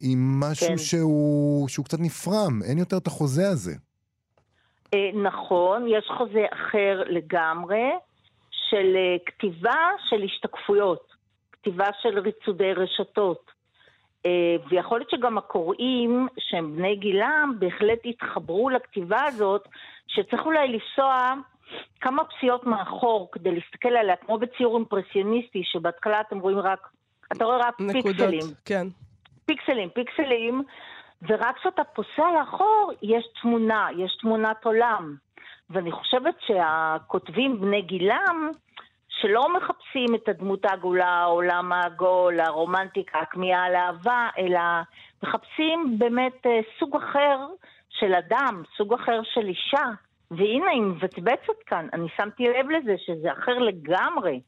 [0.00, 0.78] היא משהו כן.
[0.78, 3.74] שהוא, שהוא קצת נפרם, אין יותר את החוזה הזה.
[4.94, 7.90] אה, נכון, יש חוזה אחר לגמרי,
[8.50, 11.12] של אה, כתיבה של השתקפויות,
[11.52, 13.50] כתיבה של ריצודי רשתות.
[14.26, 19.68] אה, ויכול להיות שגם הקוראים, שהם בני גילם, בהחלט יתחברו לכתיבה הזאת,
[20.06, 21.34] שצריך אולי לנסוע
[22.00, 26.88] כמה פסיעות מאחור כדי להסתכל עליה, כמו בציור אימפרסיוניסטי, שבהתחלה אתם רואים רק,
[27.32, 28.54] אתה רואה רק נקודות, פיקסלים.
[28.64, 28.86] כן.
[29.46, 30.62] פיקסלים, פיקסלים,
[31.22, 35.14] ורק כשאתה פוסע לאחור, יש תמונה, יש תמונת עולם.
[35.70, 38.50] ואני חושבת שהכותבים בני גילם,
[39.08, 44.60] שלא מחפשים את הדמות העגולה, העולם העגול, הרומנטיקה, הכמיהה לאהבה, אלא
[45.22, 47.46] מחפשים באמת אה, סוג אחר
[47.88, 49.84] של אדם, סוג אחר של אישה.
[50.30, 51.88] והנה, היא מבצבצת כאן.
[51.92, 54.40] אני שמתי לב לזה שזה אחר לגמרי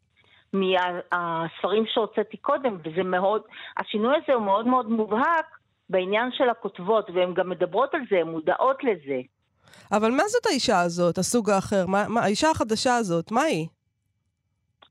[0.52, 3.42] מהספרים שהוצאתי קודם, וזה מאוד,
[3.76, 5.59] השינוי הזה הוא מאוד מאוד מובהק
[5.90, 9.20] בעניין של הכותבות, והן גם מדברות על זה, הן מודעות לזה.
[9.92, 11.86] אבל מה זאת האישה הזאת, הסוג האחר?
[11.86, 13.66] מה, מה, האישה החדשה הזאת, מה היא?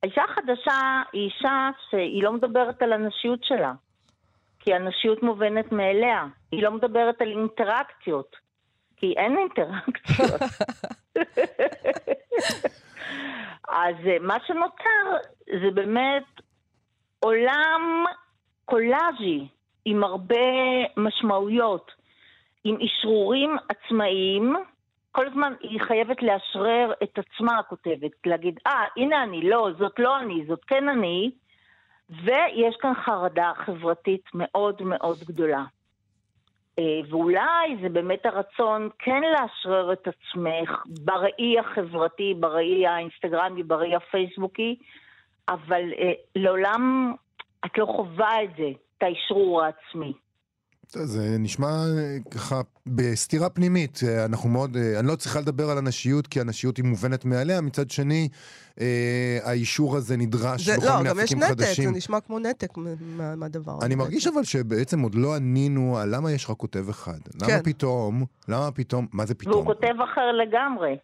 [0.04, 3.74] האישה החדשה היא אישה שהיא לא מדברת על הנשיות שלה,
[4.60, 6.28] כי הנשיות מובנת מאליה.
[6.52, 8.36] היא לא מדברת על אינטראקציות,
[8.98, 10.42] כי אין אינטראקציות.
[13.70, 16.24] אז אה, מה שנותר זה באמת
[17.20, 18.06] עולם
[18.66, 19.48] קולאז'י
[19.86, 20.36] עם הרבה
[20.98, 21.92] משמעויות,
[22.64, 24.56] עם אשרורים עצמאיים.
[25.12, 30.00] כל הזמן היא חייבת לאשרר את עצמה, הכותבת, להגיד, אה, ah, הנה אני, לא, זאת
[30.00, 31.32] לא אני, זאת כן אני,
[32.10, 35.64] ויש כאן חרדה חברתית מאוד מאוד גדולה.
[36.80, 44.76] אה, ואולי זה באמת הרצון כן לאשרר את עצמך בראי החברתי, בראי האינסטגרמי, בראי הפייסבוקי,
[45.50, 47.14] אבל אה, לעולם
[47.66, 50.14] את לא חווה את זה, את האשרור העצמי.
[50.92, 55.78] זה נשמע אה, ככה בסתירה פנימית, אה, אנחנו מאוד, אה, אני לא צריכה לדבר על
[55.78, 58.30] הנשיות כי הנשיות היא מובנת מאליה, מצד שני
[59.44, 61.46] האישור הזה נדרש זה, בכל לא, מיני אפיקים חדשים.
[61.46, 63.86] לא, גם יש נתק, זה נשמע כמו נתק מה, מהדבר הזה.
[63.86, 67.20] אני מרגיש אבל שבעצם עוד לא ענינו על למה יש רק כותב אחד.
[67.40, 67.52] כן.
[67.52, 69.56] למה פתאום, למה פתאום, מה זה פתאום?
[69.56, 70.98] והוא כותב אחר לגמרי,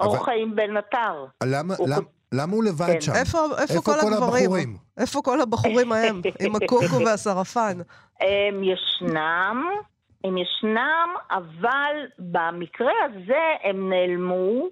[0.00, 0.08] אבל...
[0.08, 1.26] אור חיים בן עטר.
[1.42, 2.21] למה, למה, כות...
[2.32, 3.00] למה הוא לבד כן.
[3.00, 3.12] שם?
[3.12, 4.42] איפה, איפה, איפה כל, כל הגברים?
[4.44, 4.76] הבחורים?
[4.98, 7.78] איפה כל הבחורים ההם, עם הקוקו והסרפן?
[8.20, 9.64] הם ישנם,
[10.24, 14.68] הם ישנם, אבל במקרה הזה הם נעלמו.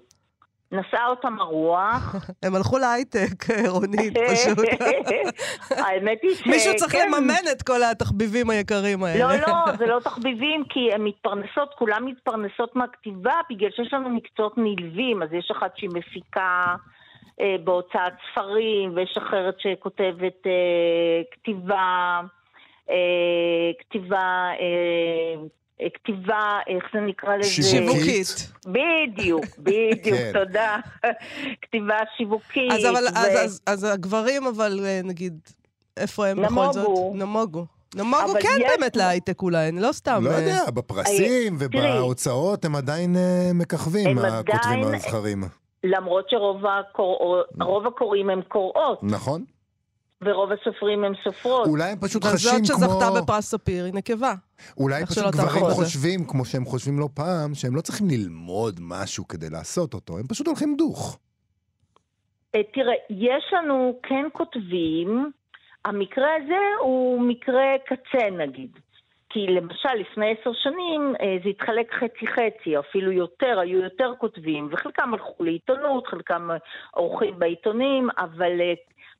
[0.73, 2.15] נסעה אותם הרוח.
[2.43, 4.67] הם הלכו להייטק, רונית, פשוט.
[5.69, 6.47] האמת היא ש...
[6.47, 9.37] מישהו צריך לממן את כל התחביבים היקרים האלה.
[9.37, 14.53] לא, לא, זה לא תחביבים, כי הן מתפרנסות, כולן מתפרנסות מהכתיבה, בגלל שיש לנו מקצועות
[14.57, 16.75] נלווים, אז יש אחת שהיא מפיקה אה,
[17.63, 22.21] בהוצאת ספרים, ויש אחרת שכותבת אה, כתיבה,
[22.89, 22.95] אה,
[23.79, 27.49] כתיבה, אה, כתיבה, איך זה נקרא לזה?
[27.49, 28.51] שיווקית.
[28.65, 30.31] בדיוק, בדיוק, כן.
[30.33, 30.77] תודה.
[31.61, 32.71] כתיבה שיווקית.
[32.71, 33.17] אז, אבל, ו...
[33.17, 35.39] אז, אז, אז הגברים, אבל אה, נגיד,
[35.97, 36.61] איפה הם נמוגו.
[36.61, 37.15] בכל זאת?
[37.15, 37.65] נמוגו.
[37.95, 38.71] נמוגו כן יש...
[38.77, 40.23] באמת להייטק אולי, אני לא סתם...
[40.25, 43.15] לא יודע, בפרסים ובהוצאות הם עדיין
[43.53, 45.43] מככבים, הכותבים הנבחרים.
[45.83, 47.41] למרות שרוב הקור...
[47.87, 49.03] הקוראים הם קוראות.
[49.03, 49.45] נכון.
[50.21, 51.67] ורוב הסופרים הם סופרות.
[51.67, 52.61] אולי הם פשוט חשים כמו...
[52.63, 54.33] וזאת שזכתה בפרס ספיר היא נקבה.
[54.77, 59.49] אולי פשוט גברים חושבים, כמו שהם חושבים לא פעם, שהם לא צריכים ללמוד משהו כדי
[59.49, 61.19] לעשות אותו, הם פשוט הולכים דוך.
[62.55, 65.31] אה, תראה, יש לנו כן כותבים,
[65.85, 68.71] המקרה הזה הוא מקרה קצה נגיד.
[69.33, 75.13] כי למשל, לפני עשר שנים אה, זה התחלק חצי-חצי, אפילו יותר, היו יותר כותבים, וחלקם
[75.13, 76.49] הלכו לעיתונות, חלקם
[76.91, 78.73] עורכים בעיתונים, אבל אה,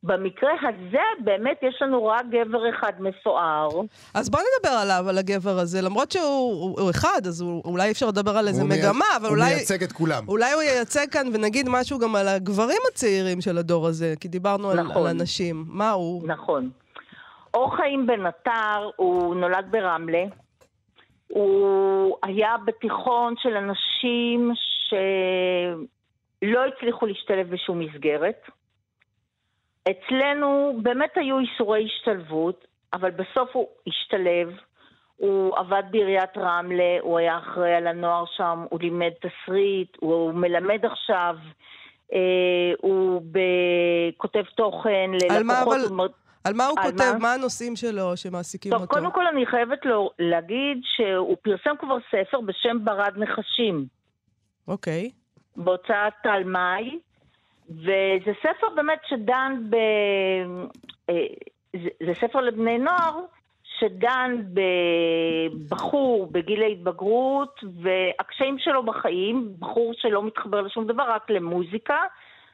[0.03, 3.69] במקרה הזה באמת יש לנו רק גבר אחד מפואר.
[4.13, 5.81] אז בוא נדבר עליו, על הגבר הזה.
[5.81, 9.17] למרות שהוא הוא אחד, אז הוא, אולי אפשר לדבר על איזה מגמה, מי...
[9.17, 9.45] אבל הוא אולי...
[9.45, 10.23] הוא מייצג את כולם.
[10.27, 14.73] אולי הוא ייצג כאן ונגיד משהו גם על הגברים הצעירים של הדור הזה, כי דיברנו
[14.73, 14.91] נכון.
[14.91, 15.65] על, על אנשים.
[15.67, 16.27] מה הוא?
[16.27, 16.69] נכון.
[17.53, 20.23] אור חיים בן עטר, הוא נולד ברמלה.
[21.27, 24.51] הוא היה בתיכון של אנשים
[24.89, 28.49] שלא הצליחו להשתלב בשום מסגרת.
[29.91, 34.57] אצלנו באמת היו איסורי השתלבות, אבל בסוף הוא השתלב.
[35.17, 40.85] הוא עבד בעיריית רמלה, הוא היה אחראי על הנוער שם, הוא לימד תסריט, הוא מלמד
[40.85, 41.35] עכשיו,
[42.13, 42.19] אה,
[42.81, 43.21] הוא
[44.17, 45.37] כותב תוכן ללקוחות.
[45.37, 46.07] על מה אבל...
[46.43, 47.11] על מה הוא על כותב?
[47.13, 47.19] מה?
[47.19, 48.93] מה הנושאים שלו שמעסיקים טוב, אותו?
[48.93, 53.85] קודם כל אני חייבת לו להגיד שהוא פרסם כבר ספר בשם ברד נחשים.
[54.67, 55.11] אוקיי.
[55.55, 56.99] בהוצאת תלמי,
[57.69, 59.75] וזה ספר באמת שדן ב...
[61.09, 61.15] אה,
[61.73, 63.19] זה, זה ספר לבני נוער
[63.79, 64.43] שדן
[65.53, 71.97] בבחור בגיל ההתבגרות והקשיים שלו בחיים, בחור שלא מתחבר לשום דבר, רק למוזיקה,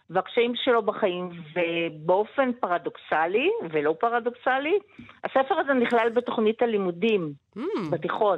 [0.10, 4.80] והקשיים שלו בחיים, ובאופן פרדוקסלי, ולא פרדוקסלי,
[5.24, 8.38] הספר הזה נכלל בתוכנית הלימודים Mm, בתיכון.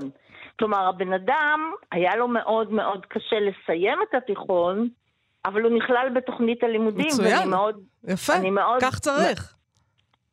[0.60, 4.88] כלומר, הבן אדם, היה לו מאוד מאוד קשה לסיים את התיכון,
[5.46, 7.06] אבל הוא נכלל בתוכנית הלימודים.
[7.08, 7.38] מצוין.
[7.38, 9.56] ואני מאוד, יפה, אני מאוד- כך צריך.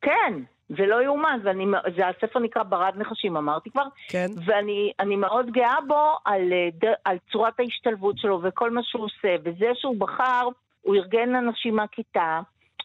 [0.01, 0.33] כן,
[0.69, 1.65] זה לא יאומן, ואני,
[1.97, 4.27] זה הספר נקרא ברד נחשים, אמרתי כבר, כן.
[4.45, 9.35] ואני אני מאוד גאה בו על, אה, על צורת ההשתלבות שלו וכל מה שהוא עושה,
[9.43, 10.47] וזה שהוא בחר,
[10.87, 12.39] הוא ארגן אנשים מהכיתה,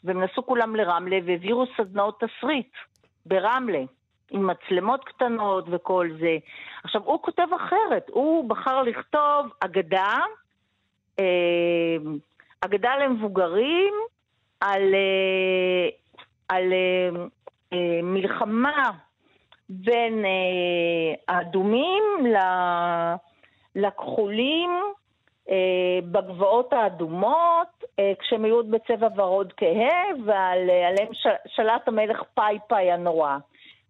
[0.05, 2.73] והם נסעו כולם לרמלה והעבירו סדנאות תסריט
[3.27, 3.83] ברמלה,
[4.31, 6.37] עם מצלמות קטנות וכל זה.
[6.85, 10.15] עכשיו, הוא כותב אחרת, הוא בחר לכתוב אגדה,
[11.19, 11.97] אה,
[12.61, 13.95] אגדה למבוגרים,
[14.61, 15.89] על, אה,
[16.49, 17.25] על אה,
[17.73, 18.91] אה, מלחמה
[19.69, 23.15] בין אה, האדומים ל-
[23.77, 24.71] לכחולים
[25.51, 27.82] אה, בגבעות האדומות,
[28.19, 33.37] כשהם היו עוד בצבע ורוד כהה, ועליהם ש- שלט המלך פאי פאי הנורא.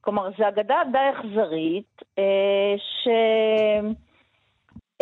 [0.00, 3.08] כלומר, זו אגדה די אכזרית, אה, ש...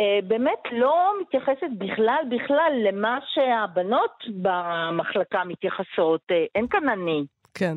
[0.01, 6.21] אה, באמת לא מתייחסת בכלל בכלל למה שהבנות במחלקה מתייחסות.
[6.31, 7.25] אה, אין כאן אני.
[7.55, 7.77] כן.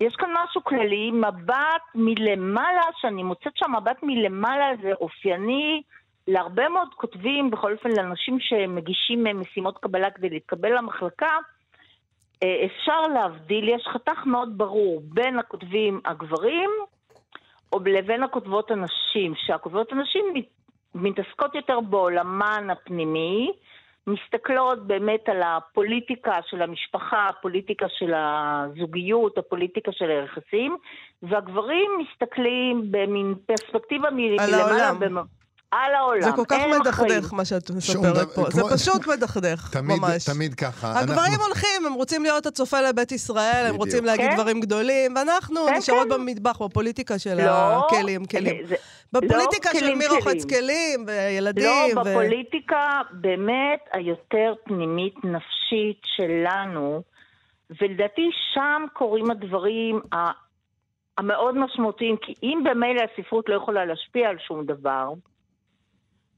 [0.00, 5.82] יש כאן משהו כללי, מבט מלמעלה, שאני מוצאת שהמבט מלמעלה זה אופייני
[6.28, 11.30] להרבה מאוד כותבים, בכל אופן לאנשים שמגישים משימות קבלה כדי להתקבל למחלקה,
[12.42, 16.70] אה, אפשר להבדיל, יש חתך מאוד ברור בין הכותבים הגברים
[17.72, 20.44] או לבין הכותבות הנשים, שהכותבות הנשים מת-
[20.94, 23.52] מתעסקות יותר בעולמן הפנימי,
[24.06, 30.76] מסתכלות באמת על הפוליטיקה של המשפחה, הפוליטיקה של הזוגיות, הפוליטיקה של היחסים,
[31.22, 34.56] והגברים מסתכלים במין פרספקטיבה מלמעלה.
[34.56, 34.98] העולם.
[35.00, 35.41] במ-
[35.72, 36.22] על העולם.
[36.22, 37.32] זה כל כך מדכדך.
[37.32, 40.24] מה שאת מספרת פה, זה פשוט מדכדך, ממש.
[40.24, 41.00] תמיד ככה.
[41.00, 43.74] הגברים הולכים, הם רוצים להיות הצופה לבית ישראל, הם.
[43.74, 44.34] רוצים להגיד כן.
[44.34, 46.14] דברים גדולים, ואנחנו כן, נשארות כן.
[46.14, 48.56] במטבח, בפוליטיקה של לא, הכלים, כלים.
[49.12, 50.60] בפוליטיקה לא של כלים, מי רוחץ כלים.
[50.62, 52.02] כלים, וילדים, לא.
[52.02, 57.02] בפוליטיקה באמת היותר פנימית נפשית שלנו,
[57.80, 60.00] ולדעתי שם קורים הדברים
[61.18, 65.12] המאוד משמעותיים, כי אם במילא הספרות לא יכולה להשפיע על שום דבר,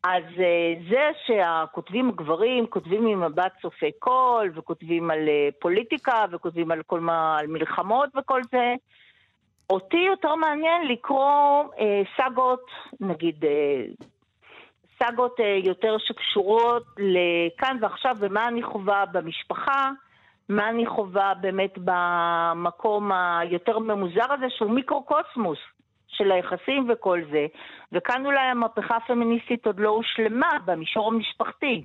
[0.05, 6.83] אז אה, זה שהכותבים הגברים כותבים ממבט צופה קול, וכותבים על אה, פוליטיקה, וכותבים על
[6.83, 8.75] כל מה, על מלחמות וכל זה,
[9.71, 12.67] אותי יותר מעניין לקרוא אה, סאגות,
[13.01, 13.85] נגיד אה,
[14.99, 19.91] סאגות אה, יותר שקשורות לכאן ועכשיו, ומה אני חווה במשפחה,
[20.49, 25.59] מה אני חווה באמת במקום היותר ממוזר הזה, שהוא מיקרוקוסמוס
[26.09, 27.47] של היחסים וכל זה.
[27.93, 31.85] וכאן אולי המהפכה הפמיניסטית עוד לא הושלמה במישור המשפחתי.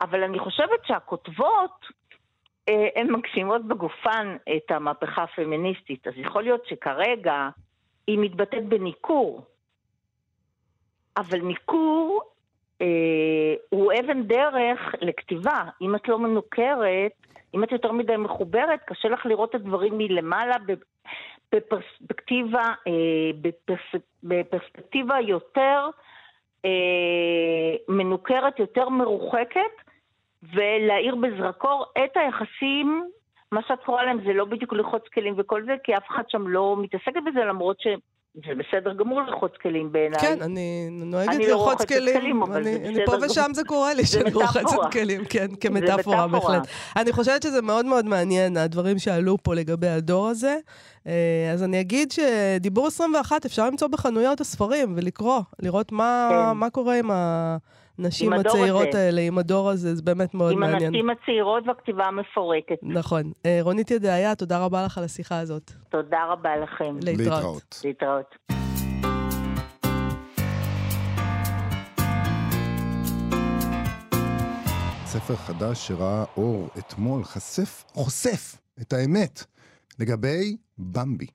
[0.00, 1.86] אבל אני חושבת שהכותבות,
[2.68, 6.06] אה, הן מגשימות בגופן את המהפכה הפמיניסטית.
[6.06, 7.48] אז יכול להיות שכרגע
[8.06, 9.44] היא מתבטאת בניכור.
[11.16, 12.22] אבל ניכור
[12.82, 15.64] אה, הוא אבן דרך לכתיבה.
[15.82, 17.12] אם את לא מנוכרת,
[17.54, 20.56] אם את יותר מדי מחוברת, קשה לך לראות את הדברים מלמעלה
[21.54, 25.88] בפרספקטיבה, אה, בפרס, בפרספקטיבה יותר
[26.64, 29.74] אה, מנוכרת, יותר מרוחקת,
[30.42, 33.10] ולהאיר בזרקור את היחסים,
[33.52, 36.48] מה שאת קוראה להם זה לא בדיוק ללחוץ כלים וכל זה, כי אף אחד שם
[36.48, 37.86] לא מתעסקת בזה, למרות ש...
[38.34, 40.20] זה בסדר גמור ללחוץ כלים בעיניי.
[40.20, 42.20] כן, אני נוהגת אני לא לרחוץ רוחצת כלים.
[42.20, 43.26] כלים, אני- אני פה גמור.
[43.30, 44.92] ושם זה קורה לי שאני רוחצת.
[44.92, 46.58] כלים, כן, כמטאפורה מטאפורה.
[46.58, 46.68] בהחלט.
[46.96, 50.56] אני חושבת שזה מאוד מאוד מעניין, הדברים שעלו פה לגבי הדור הזה.
[51.06, 51.12] אה,
[51.52, 56.58] אז אני אגיד שדיבור 21 אפשר למצוא בחנויות הספרים ולקרוא, לראות מה כן.
[56.58, 57.10] מה קורה עם
[57.98, 58.98] הנשים עם הצעירות הזה.
[58.98, 60.82] האלה, עם הדור הזה, זה באמת מאוד עם מעניין.
[60.82, 62.78] הנשים הצעירות והכתיבה המפורקת.
[62.82, 63.32] נכון.
[63.46, 65.70] אה, רונית ידעיה, תודה רבה לך על השיחה הזאת.
[65.90, 66.96] תודה רבה לכם.
[67.02, 67.80] להתראות.
[67.84, 68.36] להתראות.
[75.04, 79.44] ספר חדש שראה אור אתמול חשף, חושף את האמת
[79.98, 81.26] לגבי במבי.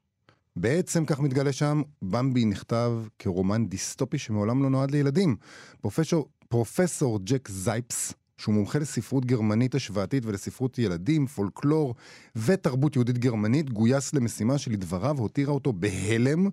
[0.56, 5.36] בעצם, כך מתגלה שם, במבי נכתב כרומן דיסטופי שמעולם לא נועד לילדים.
[5.82, 11.96] פרופסור, פרופסור ג'ק זייפס, שהוא מומחה לספרות גרמנית השוואתית ולספרות ילדים, פולקלור
[12.36, 16.50] ותרבות יהודית גרמנית, גויס למשימה שלדבריו הותירה אותו בהלם.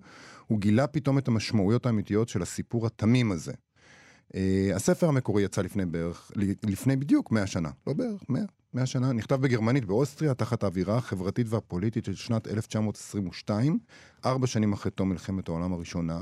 [0.47, 3.53] הוא גילה פתאום את המשמעויות האמיתיות של הסיפור התמים הזה.
[4.33, 4.37] Uh,
[4.75, 6.31] הספר המקורי יצא לפני בערך,
[6.63, 8.41] לפני בדיוק 100 שנה, לא בערך, 100,
[8.73, 13.79] 100 שנה, נכתב בגרמנית באוסטריה תחת האווירה החברתית והפוליטית של שנת 1922,
[14.25, 16.19] ארבע שנים אחרי תום מלחמת העולם הראשונה.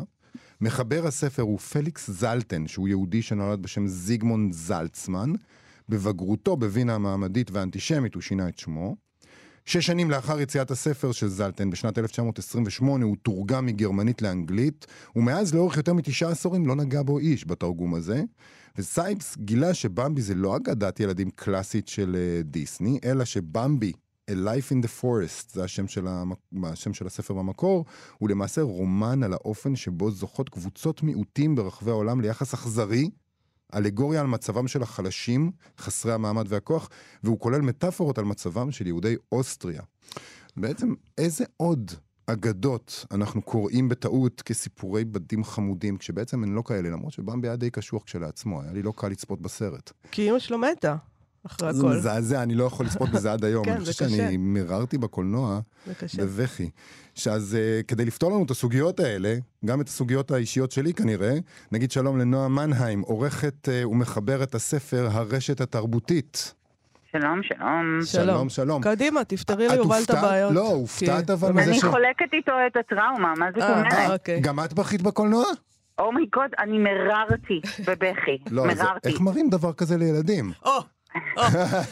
[0.61, 5.33] מחבר הספר הוא פליקס זלטן, שהוא יהודי שנולד בשם זיגמונד זלצמן.
[5.89, 8.95] בבגרותו בווינה המעמדית והאנטישמית הוא שינה את שמו.
[9.65, 15.77] שש שנים לאחר יציאת הספר של זלטן בשנת 1928 הוא תורגם מגרמנית לאנגלית, ומאז לאורך
[15.77, 18.23] יותר מתשעה עשורים לא נגע בו איש בתרגום הזה.
[18.77, 23.91] וסייפס גילה שבמבי זה לא אגדת ילדים קלאסית של uh, דיסני, אלא שבמבי,
[24.31, 26.37] A Life in the Forest, זה השם של, המק...
[26.63, 27.85] השם של הספר במקור,
[28.17, 33.09] הוא למעשה רומן על האופן שבו זוכות קבוצות מיעוטים ברחבי העולם ליחס אכזרי
[33.75, 36.89] אלגוריה על מצבם של החלשים, חסרי המעמד והכוח,
[37.23, 39.81] והוא כולל מטאפורות על מצבם של יהודי אוסטריה.
[40.57, 41.91] בעצם, איזה עוד
[42.27, 47.69] אגדות אנחנו קוראים בטעות כסיפורי בדים חמודים, כשבעצם הן לא כאלה, למרות שבמבי היה די
[47.69, 49.91] קשוח כשלעצמו, היה לי לא קל לצפות בסרט.
[50.11, 50.95] כי אמא שלו מתה.
[51.45, 51.95] אחרי זה הכל.
[51.95, 53.65] מזעזע, אני לא יכול לצפות בזה עד היום.
[53.65, 54.15] כן, אני זה חושב קשה.
[54.17, 56.21] שאני מיררתי בקולנוע זה קשה.
[56.21, 56.69] בבכי.
[57.15, 61.33] שאז uh, כדי לפתור לנו את הסוגיות האלה, גם את הסוגיות האישיות שלי כנראה,
[61.71, 66.53] נגיד שלום לנועה מנהיים, עורכת uh, ומחברת הספר הרשת התרבותית.
[67.11, 67.99] שלום, שלום.
[68.05, 68.81] שלום, שלום.
[68.81, 70.09] קדימה, תפתרי את ליובל את?
[70.09, 70.51] הבעיות.
[70.53, 73.93] לא, הופתעת אבל מזה אני ש- חולקת איתו את הטראומה, מה זאת אה, אומרת?
[73.93, 74.39] אה, אוקיי.
[74.41, 75.45] גם את בכית בקולנוע?
[75.99, 78.37] אומייגוד, אני מררתי בבכי.
[78.51, 79.09] לא, מררתי.
[79.09, 80.51] איך מראים דבר כזה לילדים?
[80.65, 80.71] או,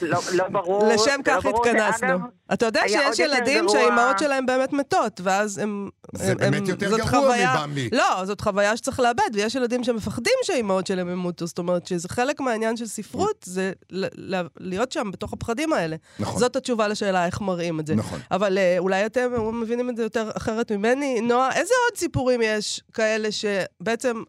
[0.02, 0.88] לא לא ברור.
[0.94, 1.46] לשם לא כך.
[1.46, 2.18] התכנסנו.
[2.54, 3.66] אתה יודע שיש ילדים.
[3.70, 5.90] שהאימהות שלהם באמת מתות, ואז הם...
[6.16, 7.90] זה הם- באמת יותר גרוע מבמבי.
[7.92, 11.48] לא, זאת חוויה שצריך לאבד, ויש ילדים שמפחדים שהאימהות שלהם ימותו.
[11.48, 15.96] זאת אומרת שזה חלק מהעניין של ספרות, זה ל- ל- להיות שם בתוך הפחדים האלה.
[16.20, 16.40] נכון.
[16.40, 17.96] זאת התשובה לשאלה איך מראים את זה.
[17.96, 18.20] נכון.
[18.32, 19.32] אבל אה, אולי אתם
[19.62, 21.22] מבינים את זה יותר אחרת ממני.
[21.22, 24.24] נועה, איזה עוד סיפורים יש כאלה שבעצם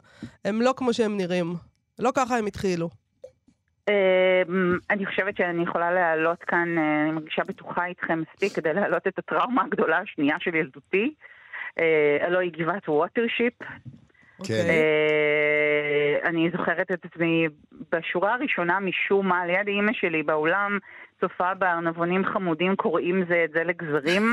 [0.45, 1.57] הם לא כמו שהם נראים?
[1.99, 3.02] לא ככה הם התחילו.
[3.89, 9.07] אמ, אני חושבת שאני יכולה להעלות כאן, אה, אני מרגישה בטוחה איתכם מספיק כדי להעלות
[9.07, 11.15] את הטראומה הגדולה השנייה של ילדותי.
[11.79, 13.55] אה, הלוא היא גבעת ווטרשיפ.
[14.47, 14.67] כן.
[16.25, 17.49] אני זוכרת את עצמי
[17.93, 20.79] בשורה הראשונה משום מה, ליד אימא שלי באולם,
[21.21, 24.33] צופה בארנבונים חמודים קוראים זה את זה לגזרים.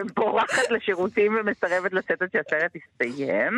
[0.00, 3.52] ובורחת לשירותים ומסרבת לצאת עד שהסרט יסתיים.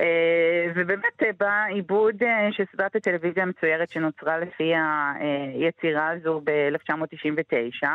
[0.00, 4.72] אה, ובאמת אה, בא עיבוד אה, של סדרת הטלוויזיה המצוירת שנוצרה לפי
[5.54, 7.86] היצירה הזו ב-1999.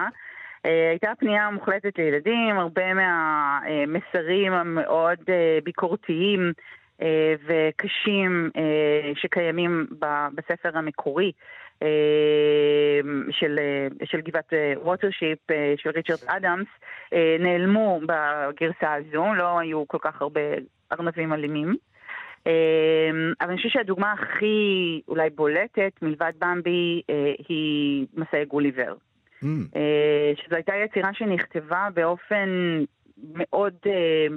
[0.66, 5.20] אה, הייתה פנייה מוחלטת לילדים, הרבה מהמסרים המאוד
[5.64, 6.54] ביקורתיים
[7.48, 8.50] וקשים
[9.16, 9.88] שקיימים
[10.36, 11.32] בספר המקורי
[13.32, 13.60] של,
[14.04, 15.40] של גבעת ווטרשיפ
[15.78, 16.68] של ריצ'רד אדמס
[17.40, 20.42] נעלמו בגרסה הזו, לא היו כל כך הרבה
[20.92, 21.76] ארנבים אלימים.
[22.48, 23.10] אה,
[23.42, 28.96] אבל אני חושבת שהדוגמה הכי אולי בולטת מלבד במבי אה, היא מסעי גוליבר.
[29.44, 32.50] Mm, אה, שזו הייתה יצירה שנכתבה באופן
[33.18, 33.76] מאוד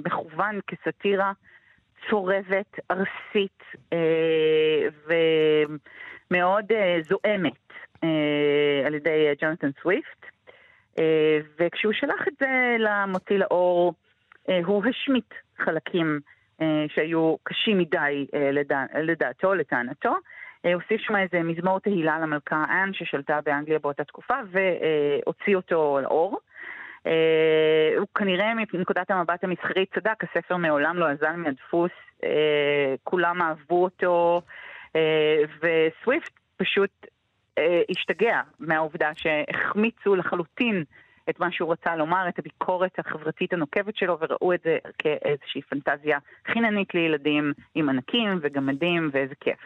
[0.05, 1.31] מכוון כסאטירה
[2.09, 3.63] צורבת, ארסית
[6.29, 6.65] ומאוד
[7.09, 7.73] זועמת
[8.85, 10.25] על ידי ג'ונתן סוויפט.
[11.59, 13.93] וכשהוא שלח את זה למוציא לאור,
[14.65, 16.19] הוא השמיט חלקים
[16.87, 20.15] שהיו קשים מדי אה, לדע, לדעתו, לטענתו.
[20.65, 26.39] אה, הוסיף שם איזה מזמור תהילה למלכה אנ ששלטה באנגליה באותה תקופה והוציא אותו לאור.
[27.07, 31.91] אה, הוא כנראה מנקודת המבט המסחרית צדק, הספר מעולם לא אזל מהדפוס,
[32.23, 34.41] אה, כולם אהבו אותו,
[34.95, 36.91] אה, וסוויפט פשוט
[37.57, 40.83] אה, השתגע מהעובדה שהחמיצו לחלוטין
[41.29, 46.17] את מה שהוא רצה לומר, את הביקורת החברתית הנוקבת שלו, וראו את זה כאיזושהי פנטזיה
[46.53, 49.57] חיננית לילדים עם ענקים וגמדים, ואיזה כיף.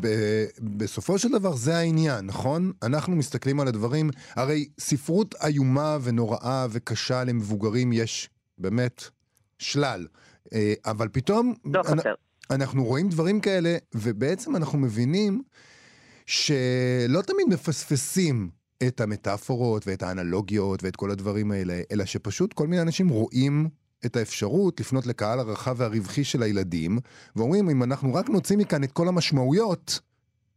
[0.00, 0.46] ב-
[0.78, 2.72] בסופו של דבר זה העניין, נכון?
[2.82, 9.02] אנחנו מסתכלים על הדברים, הרי ספרות איומה ונוראה וקשה למבוגרים יש באמת
[9.58, 10.06] שלל.
[10.54, 12.14] אה, אבל פתאום לא אנ- חסר.
[12.50, 15.42] אנחנו רואים דברים כאלה, ובעצם אנחנו מבינים
[16.26, 18.50] שלא תמיד מפספסים
[18.86, 23.68] את המטאפורות ואת האנלוגיות ואת כל הדברים האלה, אלא שפשוט כל מיני אנשים רואים
[24.06, 26.98] את האפשרות לפנות לקהל הרחב והרווחי של הילדים,
[27.36, 30.00] ואומרים, אם אנחנו רק נוציא מכאן את כל המשמעויות,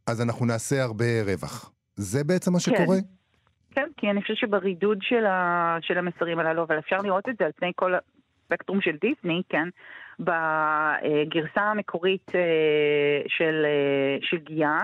[0.06, 1.72] אז אנחנו נעשה הרבה רווח.
[1.96, 2.96] זה בעצם מה שקורה?
[3.70, 5.76] כן, כי אני חושבת שברידוד של, ה...
[5.80, 9.68] של המסרים הללו, אבל אפשר לראות את זה על פני כל הספקטרום של דיסני, כן,
[10.20, 14.82] בגרסה המקורית אה, של, אה, של גיאה,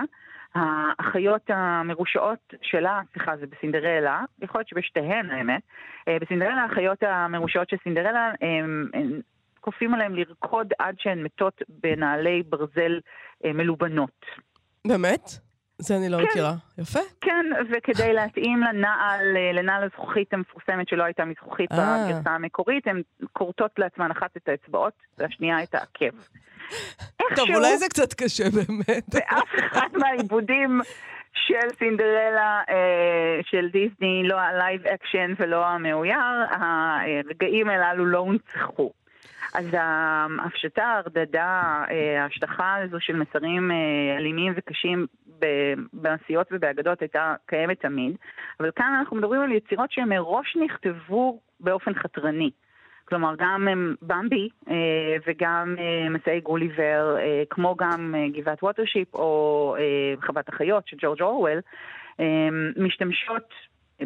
[0.55, 5.61] האחיות המרושעות שלה, סליחה, זה בסינדרלה, יכול להיות שבשתיהן האמת,
[6.07, 8.89] אה, בסינדרלה האחיות המרושעות של סינדרלה, הם,
[9.61, 12.99] כופים עליהם לרקוד עד שהן מתות בנעלי ברזל
[13.45, 14.25] אה, מלובנות.
[14.87, 15.48] באמת?
[15.79, 16.23] זה אני לא כן.
[16.23, 16.53] מכירה.
[16.77, 16.99] יפה.
[17.21, 22.05] כן, וכדי להתאים לנעל, אה, לנעל הזכוכית המפורסמת שלא הייתה מזכוכית אה.
[22.07, 23.01] בגרסה המקורית, הן
[23.33, 26.17] כורתות לעצמן אחת את האצבעות והשנייה את העקב.
[27.35, 29.03] טוב, אולי זה קצת קשה באמת.
[29.13, 30.81] באף אחד מהעיבודים
[31.33, 36.17] של סינדרלה אה, של דיסני, לא ה live action ולא המאויר,
[36.51, 38.91] הרגעים הללו לא הונצחו.
[39.53, 45.07] אז ההפשטה, ההרדדה, אה, ההשלכה הזו של מסרים אה, אלימים וקשים
[45.39, 48.15] במעשיות ובאגדות הייתה קיימת תמיד,
[48.59, 52.51] אבל כאן אנחנו מדברים על יצירות שהן מראש נכתבו באופן חתרני.
[53.05, 54.75] כלומר, גם הם, במבי אה,
[55.27, 60.97] וגם אה, מסעי גוליבר, אה, כמו גם אה, גבעת ווטרשיפ או אה, חוות החיות של
[60.99, 61.59] ג'ורג' אורוול,
[62.19, 63.53] אה, משתמשות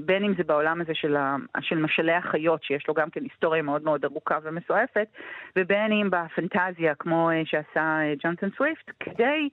[0.06, 3.62] בין אם זה בעולם הזה של, ה, של משלי החיות, שיש לו גם כן היסטוריה
[3.62, 5.08] מאוד מאוד ארוכה ומסועפת,
[5.56, 9.50] ובין אם בפנטזיה, כמו אה, שעשה אה, ג'ונסון סוויפט, כדי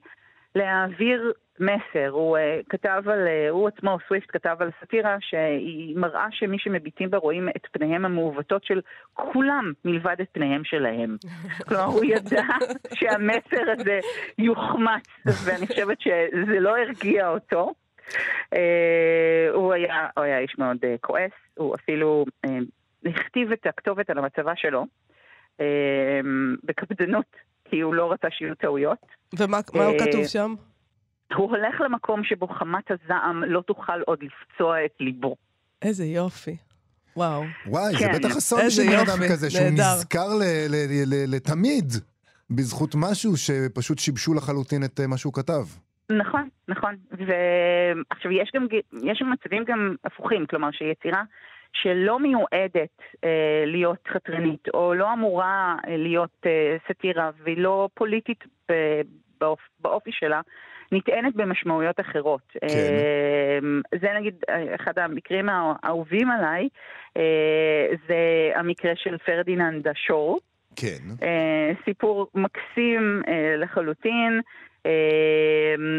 [0.55, 2.09] להעביר מסר.
[2.09, 7.09] הוא uh, כתב על, uh, הוא עצמו, סוויפט, כתב על סאטירה שהיא מראה שמי שמביטים
[7.09, 8.81] בה רואים את פניהם המעוותות של
[9.13, 11.17] כולם מלבד את פניהם שלהם.
[11.67, 12.43] כלומר, הוא ידע
[12.93, 13.99] שהמסר הזה
[14.37, 15.03] יוחמץ,
[15.45, 17.73] ואני חושבת שזה לא הרגיע אותו.
[18.53, 18.57] Uh,
[19.53, 22.49] הוא, היה, הוא היה איש מאוד uh, כועס, הוא אפילו uh,
[23.05, 24.85] הכתיב את הכתובת על המצבה שלו
[26.63, 27.25] בקפדנות,
[27.65, 29.05] כי הוא לא רצה שיהיו טעויות.
[29.39, 30.55] ומה מה הוא אה, כתוב שם?
[31.35, 35.35] הוא הולך למקום שבו חמת הזעם לא תוכל עוד לפצוע את ליבו.
[35.81, 36.57] איזה יופי.
[37.15, 37.43] וואו.
[37.65, 38.13] וואי, זה כן.
[38.13, 39.95] בטח אסון איזה של בן אדם כזה, שהוא נהדר.
[39.95, 41.93] נזכר ל- ל- ל- לתמיד
[42.49, 45.63] בזכות משהו שפשוט שיבשו לחלוטין את אה, מה שהוא כתב.
[46.17, 46.95] נכון, נכון.
[47.11, 48.65] ועכשיו, יש גם,
[49.03, 51.23] יש מצבים גם הפוכים, כלומר שיצירה
[51.73, 58.43] שלא מיועדת אה, להיות חתרנית, או לא אמורה אה, להיות אה, סאטירה, והיא לא פוליטית
[58.69, 58.73] ב,
[59.39, 60.41] באופ, באופי שלה,
[60.91, 62.51] נטענת במשמעויות אחרות.
[62.51, 62.67] כן.
[62.67, 63.59] אה,
[64.01, 66.69] זה נגיד אה, אחד המקרים האהובים עליי,
[67.17, 70.39] אה, זה המקרה של פרדיננד השור.
[70.75, 70.99] כן.
[71.23, 74.41] אה, סיפור מקסים אה, לחלוטין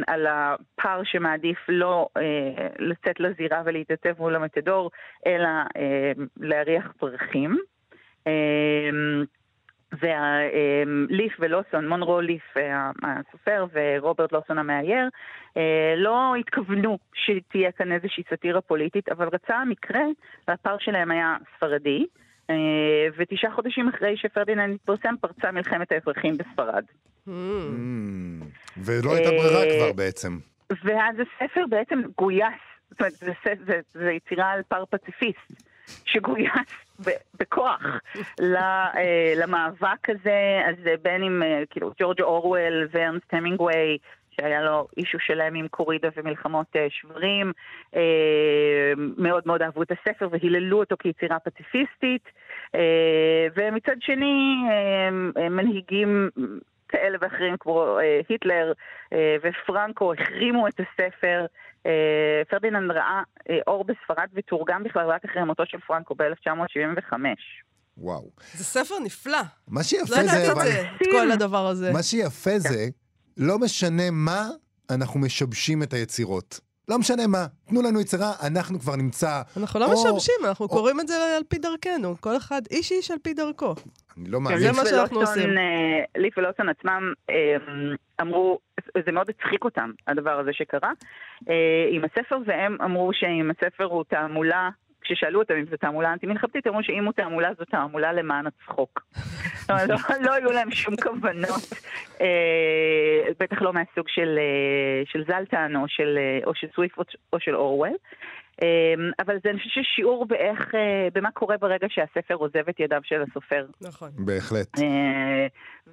[0.06, 4.90] על הפר שמעדיף לא אה, לצאת לזירה ולהתייצב מול המתדור,
[5.26, 7.58] אלא אה, להריח פרחים.
[8.26, 8.90] אה,
[9.92, 15.08] וליף ולוסון, מונרו ליף אה, הסופר ורוברט לוסון המאייר,
[15.56, 20.02] אה, לא התכוונו שתהיה כאן איזושהי סאטירה פוליטית, אבל רצה המקרה,
[20.48, 22.06] והפר שלהם היה ספרדי,
[22.50, 22.56] אה,
[23.16, 26.84] ותשעה חודשים אחרי שפרדיננד התפרסם, פרצה מלחמת האזרחים בספרד.
[27.28, 27.30] Mm.
[28.76, 30.38] ולא הייתה ברירה אה, כבר בעצם.
[30.84, 32.46] ואז הספר בעצם גויס,
[32.90, 35.62] זאת אומרת, זה, זה, זה, זה יצירה על פר פציפיסט,
[36.04, 36.50] שגויס
[37.06, 37.10] ב,
[37.40, 37.82] בכוח
[38.40, 43.98] ל, אה, למאבק הזה, אז בין אם אה, כאילו ג'ורג' אורוול וארנסט המינגווי,
[44.40, 47.52] שהיה לו אישו שלם עם קורידה ומלחמות אה, שברים,
[47.96, 52.24] אה, מאוד מאוד אהבו את הספר והיללו אותו כיצירה פציפיסטית,
[52.74, 56.30] אה, ומצד שני אה, מנהיגים
[56.92, 58.72] כאלה ואחרים כמו אה, היטלר
[59.12, 61.46] אה, ופרנקו החרימו את הספר.
[61.86, 67.12] אה, פרדיננד ראה אה, אור בספרד ותורגם בכלל רק אחרי מותו של פרנקו ב-1975.
[67.96, 68.30] וואו.
[68.52, 69.38] זה ספר נפלא.
[69.68, 70.64] מה לא שיפה ידעתי זה, את אבל...
[70.64, 71.92] זה, את כל הדבר הזה.
[71.92, 72.86] מה שיפה זה,
[73.36, 74.48] לא משנה מה,
[74.90, 76.60] אנחנו משבשים את היצירות.
[76.88, 79.42] לא משנה מה, תנו לנו יצירה, אנחנו כבר נמצא...
[79.56, 82.14] אנחנו לא או- משמשים, אנחנו או- קוראים את זה על פי דרכנו.
[82.20, 83.74] כל אחד, איש איש על פי דרכו.
[84.16, 84.70] אני לא זה מאמין.
[84.76, 85.58] מה שאנחנו עושים.
[85.58, 87.56] אה, ליף ולוסון עצמם אה,
[88.20, 88.58] אמרו,
[89.06, 90.90] זה מאוד הצחיק אותם, הדבר הזה שקרה,
[91.48, 91.54] אה,
[91.90, 94.70] עם הספר, והם אמרו שאם הספר הוא תעמולה,
[95.12, 99.02] כששאלו אותם אם זו תעמולה אנטי-מלחמתית, אמרו שאם הוא תעמולה, זו תעמולה למען הצחוק.
[99.68, 99.76] לא,
[100.20, 101.72] לא היו להם שום כוונות,
[102.20, 106.98] אה, בטח לא מהסוג של, אה, זלטן או של, אה, או של סוויפט
[107.32, 107.90] או- של אורוול.
[109.18, 110.74] אבל זה אני חושבת ששיעור באיך,
[111.14, 113.66] במה קורה ברגע שהספר עוזב את ידיו של הסופר.
[113.80, 114.10] נכון.
[114.14, 114.78] בהחלט.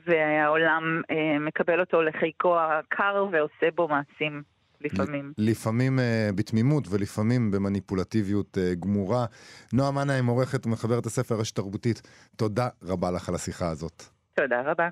[0.06, 1.02] והעולם
[1.40, 4.42] מקבל אותו לחיקו הקר ועושה בו מעשים
[4.82, 5.34] לפעמים.
[5.38, 6.02] לפעמים uh,
[6.36, 9.26] בתמימות ולפעמים במניפולטיביות uh, גמורה.
[9.74, 12.02] נועה מנהיים, עורכת ומחברת הספר רשת תרבותית,
[12.36, 14.04] תודה רבה לך על השיחה הזאת.
[14.36, 14.90] תודה רבה.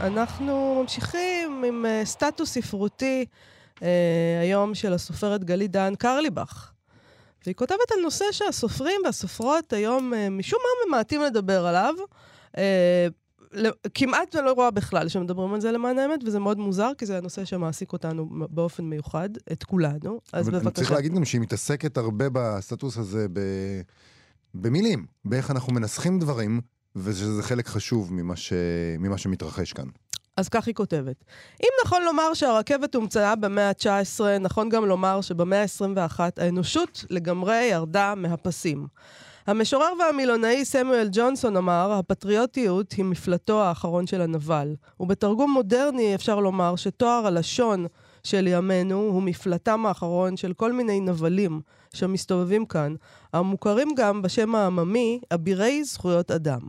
[0.00, 3.26] אנחנו ממשיכים עם אה, סטטוס ספרותי
[3.82, 3.88] אה,
[4.40, 6.70] היום של הסופרת גלית דהן קרליבך.
[7.44, 11.94] והיא כותבת על נושא שהסופרים והסופרות היום אה, משום מה ממעטים לדבר עליו.
[12.58, 13.06] אה,
[13.52, 17.18] ל- כמעט ולא רואה בכלל שמדברים על זה למען האמת, וזה מאוד מוזר, כי זה
[17.18, 20.20] הנושא שמעסיק אותנו באופן מיוחד, את כולנו.
[20.32, 20.94] אז אני צריך בבקשה.
[20.94, 23.40] להגיד גם שהיא מתעסקת הרבה בסטטוס הזה ב...
[24.54, 26.60] במילים, באיך אנחנו מנסחים דברים,
[26.96, 28.52] ושזה חלק חשוב ממה, ש...
[28.98, 29.86] ממה שמתרחש כאן.
[30.36, 31.24] אז כך היא כותבת.
[31.62, 38.14] אם נכון לומר שהרכבת הומצאה במאה ה-19, נכון גם לומר שבמאה ה-21 האנושות לגמרי ירדה
[38.16, 38.86] מהפסים.
[39.46, 44.74] המשורר והמילונאי סמואל ג'ונסון אמר, הפטריוטיות היא מפלטו האחרון של הנבל.
[45.00, 47.86] ובתרגום מודרני אפשר לומר שתואר הלשון
[48.22, 51.60] של ימינו הוא מפלטם האחרון של כל מיני נבלים
[51.94, 52.94] שמסתובבים כאן,
[53.32, 56.60] המוכרים גם בשם העממי אבירי זכויות אדם.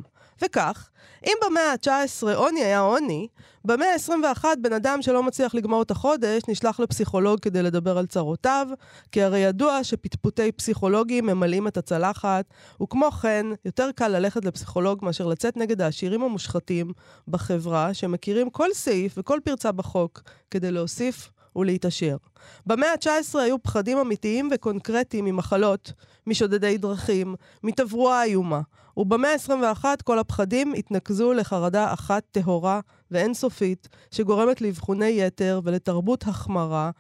[0.42, 0.90] וכך,
[1.26, 3.28] אם במאה ה-19 עוני היה עוני,
[3.66, 8.68] במאה ה-21 בן אדם שלא מצליח לגמור את החודש נשלח לפסיכולוג כדי לדבר על צרותיו,
[9.12, 12.46] כי הרי ידוע שפטפוטי פסיכולוגים ממלאים את הצלחת,
[12.84, 16.94] וכמו כן, יותר קל ללכת לפסיכולוג מאשר לצאת נגד העשירים המושחתים
[17.28, 20.22] בחברה, שמכירים כל סעיף וכל פרצה בחוק
[20.52, 22.18] כדי להוסיף ולהתעשר.
[22.66, 25.93] במאה ה-19 היו פחדים אמיתיים וקונקרטיים ממחלות,
[26.28, 28.62] משודדי דרכים, מתברואה איומה.
[28.98, 32.80] ובמאה ה-21 כל הפחדים התנקזו לחרדה אחת טהורה
[33.12, 36.91] ואינסופית, שגורמת לאבחוני יתר ולתרבות החמרה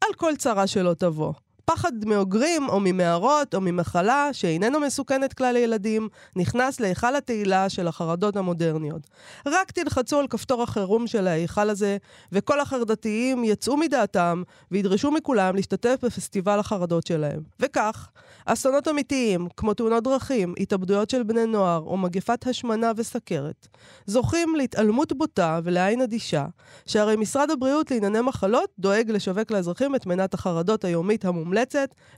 [0.00, 1.32] על כל צרה שלא תבוא.
[1.68, 8.36] פחד מאוגרים או ממערות או ממחלה שאיננו מסוכנת כלל לילדים, נכנס להיכל התהילה של החרדות
[8.36, 9.02] המודרניות.
[9.46, 11.96] רק תלחצו על כפתור החירום של ההיכל הזה,
[12.32, 17.40] וכל החרדתיים יצאו מדעתם וידרשו מכולם להשתתף בפסטיבל החרדות שלהם.
[17.60, 18.08] וכך,
[18.44, 23.68] אסונות אמיתיים, כמו תאונות דרכים, התאבדויות של בני נוער או מגפת השמנה וסכרת,
[24.06, 26.46] זוכים להתעלמות בוטה ולעין אדישה,
[26.86, 31.57] שהרי משרד הבריאות לענייני מחלות דואג לשווק לאזרחים את מנת החרדות היומית המומלצת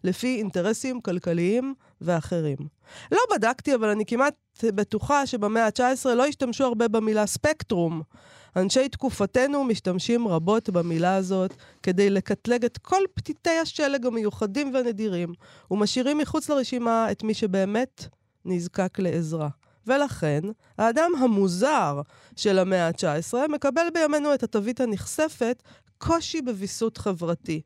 [0.05, 2.57] לפי אינטרסים כלכליים ואחרים.
[3.13, 4.35] לא בדקתי, אבל אני כמעט
[4.65, 8.03] בטוחה שבמאה ה-19 לא השתמשו הרבה במילה ספקטרום.
[8.57, 15.33] אנשי תקופתנו משתמשים רבות במילה הזאת כדי לקטלג את כל פתיתי השלג המיוחדים והנדירים,
[15.71, 18.07] ומשאירים מחוץ לרשימה את מי שבאמת
[18.45, 19.49] נזקק לעזרה.
[19.87, 20.41] ולכן,
[20.79, 22.01] האדם המוזר
[22.37, 25.63] של המאה ה-19 מקבל בימינו את התווית הנכספת
[25.99, 27.61] קושי בוויסות חברתי.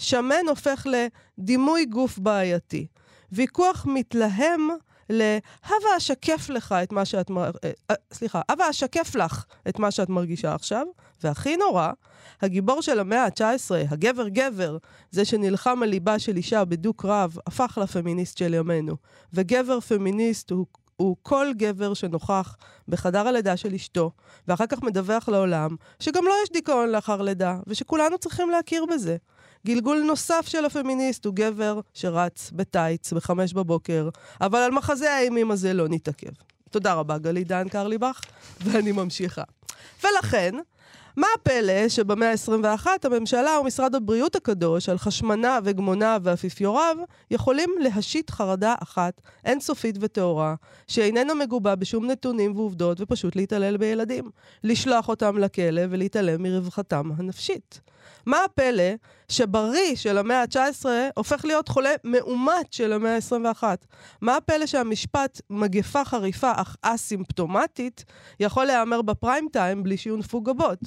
[0.00, 2.86] שמן הופך לדימוי גוף בעייתי.
[3.32, 4.68] ויכוח מתלהם
[5.10, 7.30] להבה אשקף לך את מה שאת...
[7.30, 7.50] מר...
[7.64, 10.86] אה, אה, סליחה, הבה אשקף לך את מה שאת מרגישה עכשיו,
[11.22, 11.90] והכי נורא,
[12.42, 14.76] הגיבור של המאה ה-19, הגבר גבר,
[15.10, 18.96] זה שנלחם על ליבה של אישה בדו-קרב, הפך לפמיניסט של ימינו.
[19.32, 20.66] וגבר פמיניסט הוא
[21.00, 22.56] הוא כל גבר שנוכח
[22.88, 24.10] בחדר הלידה של אשתו,
[24.48, 29.16] ואחר כך מדווח לעולם שגם לו יש דיכאון לאחר לידה, ושכולנו צריכים להכיר בזה.
[29.66, 34.08] גלגול נוסף של הפמיניסט הוא גבר שרץ בטייץ בחמש בבוקר,
[34.40, 36.32] אבל על מחזה האימים הזה לא נתעכב.
[36.70, 38.20] תודה רבה, גלית דן קרליבך,
[38.60, 39.42] ואני ממשיכה.
[40.04, 40.54] ולכן,
[41.16, 46.96] מה הפלא שבמאה ה-21 הממשלה ומשרד הבריאות הקדוש על חשמנה וגמונה ואפיפיוריו
[47.30, 50.54] יכולים להשית חרדה אחת אינסופית וטהורה,
[50.86, 54.30] שאיננה מגובה בשום נתונים ועובדות ופשוט להתעלל בילדים,
[54.64, 57.80] לשלוח אותם לכלא ולהתעלם מרווחתם הנפשית.
[58.26, 58.92] מה הפלא
[59.28, 60.84] שבריא של המאה ה-19
[61.16, 63.64] הופך להיות חולה מאומת של המאה ה-21?
[64.20, 68.04] מה הפלא שהמשפט מגפה חריפה אך אסימפטומטית
[68.40, 70.78] יכול להיאמר בפריים טיים בלי שיונפו גבות?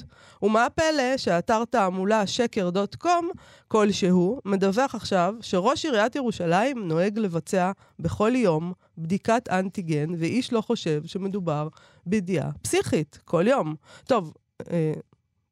[0.42, 3.30] ומה הפלא שאתר תעמולה שקר דוט קום
[3.68, 11.02] כלשהו מדווח עכשיו שראש עיריית ירושלים נוהג לבצע בכל יום בדיקת אנטיגן ואיש לא חושב
[11.06, 11.68] שמדובר
[12.06, 13.74] בידיעה פסיכית כל יום.
[14.04, 14.34] טוב,
[14.70, 14.92] אה,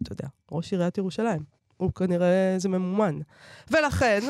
[0.03, 1.43] אתה יודע, ראש עיריית ירושלים.
[1.77, 3.19] הוא כנראה זה ממומן.
[3.71, 4.21] ולכן,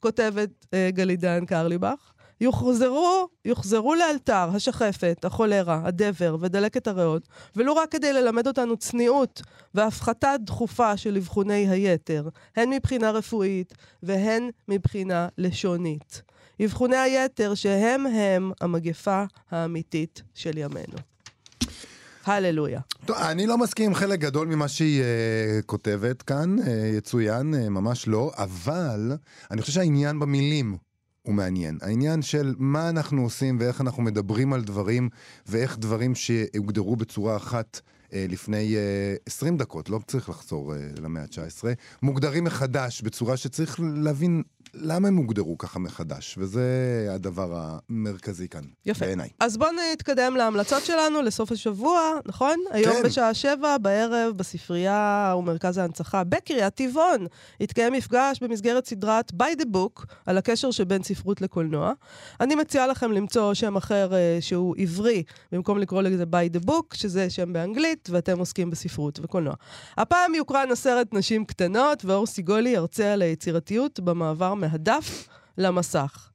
[0.00, 7.90] כותבת אה, גלית דיין קרליבך, יוחזרו, יוחזרו לאלתר השחפת, החולרה, הדבר ודלקת הריאות, ולו רק
[7.90, 9.42] כדי ללמד אותנו צניעות
[9.74, 16.22] והפחתה דחופה של אבחוני היתר, הן מבחינה רפואית והן מבחינה לשונית.
[16.64, 21.15] אבחוני היתר שהם הם המגפה האמיתית של ימינו.
[22.28, 22.80] הללויה.
[23.04, 26.68] טוב, אני לא מסכים עם חלק גדול ממה שהיא uh, כותבת כאן, uh,
[26.98, 29.12] יצוין, uh, ממש לא, אבל
[29.50, 30.76] אני חושב שהעניין במילים
[31.22, 31.78] הוא מעניין.
[31.82, 35.08] העניין של מה אנחנו עושים ואיך אנחנו מדברים על דברים,
[35.46, 37.80] ואיך דברים שהוגדרו בצורה אחת
[38.12, 38.76] לפני
[39.26, 41.64] 20 דקות, לא צריך לחזור למאה ה-19,
[42.02, 44.42] מוגדרים מחדש בצורה שצריך להבין
[44.80, 46.62] למה הם הוגדרו ככה מחדש, וזה
[47.10, 49.06] הדבר המרכזי כאן, יפה.
[49.06, 49.28] בעיניי.
[49.40, 52.58] אז בואו נתקדם להמלצות שלנו לסוף השבוע, נכון?
[52.70, 53.02] היום כן.
[53.02, 57.26] בשעה שבע בערב בספרייה ומרכז ההנצחה בקריית טבעון
[57.60, 61.92] יתקיים מפגש במסגרת סדרת by the book על הקשר שבין ספרות לקולנוע.
[62.40, 65.22] אני מציעה לכם למצוא שם אחר uh, שהוא עברי,
[65.52, 69.54] במקום לקרוא לזה by the book, שזה שם באנגלית, ואתם עוסקים בספרות וקולנוע.
[69.96, 76.25] הפעם יוקרן הסרט נשים קטנות, ואור סיגולי ירצה על היצירתיות במעבר מהדף למסך.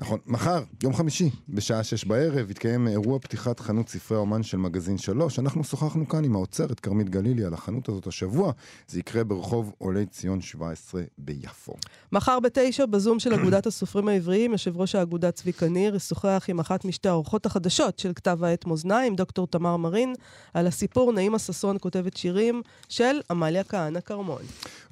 [0.00, 0.18] נכון.
[0.26, 5.38] מחר, יום חמישי, בשעה שש בערב, יתקיים אירוע פתיחת חנות ספרי האומן של מגזין שלוש.
[5.38, 8.52] אנחנו שוחחנו כאן עם האוצרת כרמית גלילי על החנות הזאת השבוע.
[8.88, 11.74] זה יקרה ברחוב עולי ציון 17 ביפו.
[12.12, 16.84] מחר בתשע, בזום של אגודת הסופרים העבריים, יושב ראש האגודה צביקה ניר ישוחח עם אחת
[16.84, 20.14] משתי האורחות החדשות של כתב העת מאזניים, דוקטור תמר מרין,
[20.54, 24.42] על הסיפור נעימה ששון כותבת שירים של עמליה כהנא כרמון.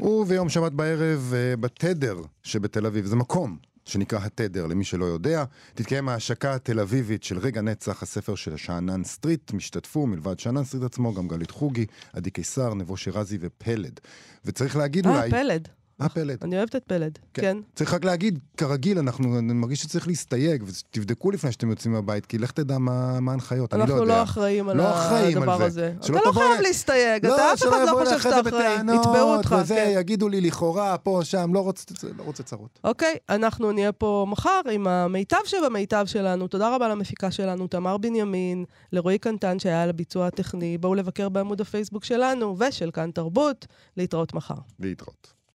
[0.01, 3.57] וביום שבת בערב, אה, בתדר שבתל אביב, זה מקום
[3.87, 5.45] שנקרא התדר, למי שלא יודע.
[5.75, 9.53] תתקיים ההשקה התל אביבית של רגע נצח, הספר של שאנן סטריט.
[9.53, 14.01] ישתתפו, מלבד שאנן סטריט עצמו, גם גלית חוגי, עדי קיסר, נבו שירזי ופלד.
[14.45, 15.31] וצריך להגיד אה, אולי...
[15.31, 15.69] פלד.
[16.01, 16.39] אה, פלד.
[16.43, 17.57] אני אוהבת את פלד, כן.
[17.75, 22.39] צריך רק להגיד, כרגיל, אנחנו, אני מרגיש שצריך להסתייג, ותבדקו לפני שאתם יוצאים מהבית, כי
[22.39, 23.95] לך תדע מה ההנחיות, אני לא יודע.
[23.95, 25.65] אנחנו לא אחראים על לא על הדבר זה.
[25.65, 25.93] הזה.
[26.01, 28.75] אתה לא חייב להסתייג, לא, אתה אף אחד לא חושב שאתה אחראי.
[28.75, 29.93] יתבעו אותך, וזה, כן.
[30.01, 31.85] יגידו לי לכאורה, פה, שם, לא רוצה,
[32.19, 32.81] לא רוצה צרות.
[32.85, 36.49] אוקיי, אנחנו נהיה פה מחר עם המיטב שבמיטב שלנו.
[36.49, 40.79] תודה רבה למפיקה שלנו, תמר בנימין, לרועי קנטן שהיה על הביצוע הטכני.
[40.79, 43.67] בואו לבקר בעמוד הפייסבוק שלנו ושל כאן תרבות.
[43.97, 44.55] להתראות מחר.
[44.81, 45.36] להתראות.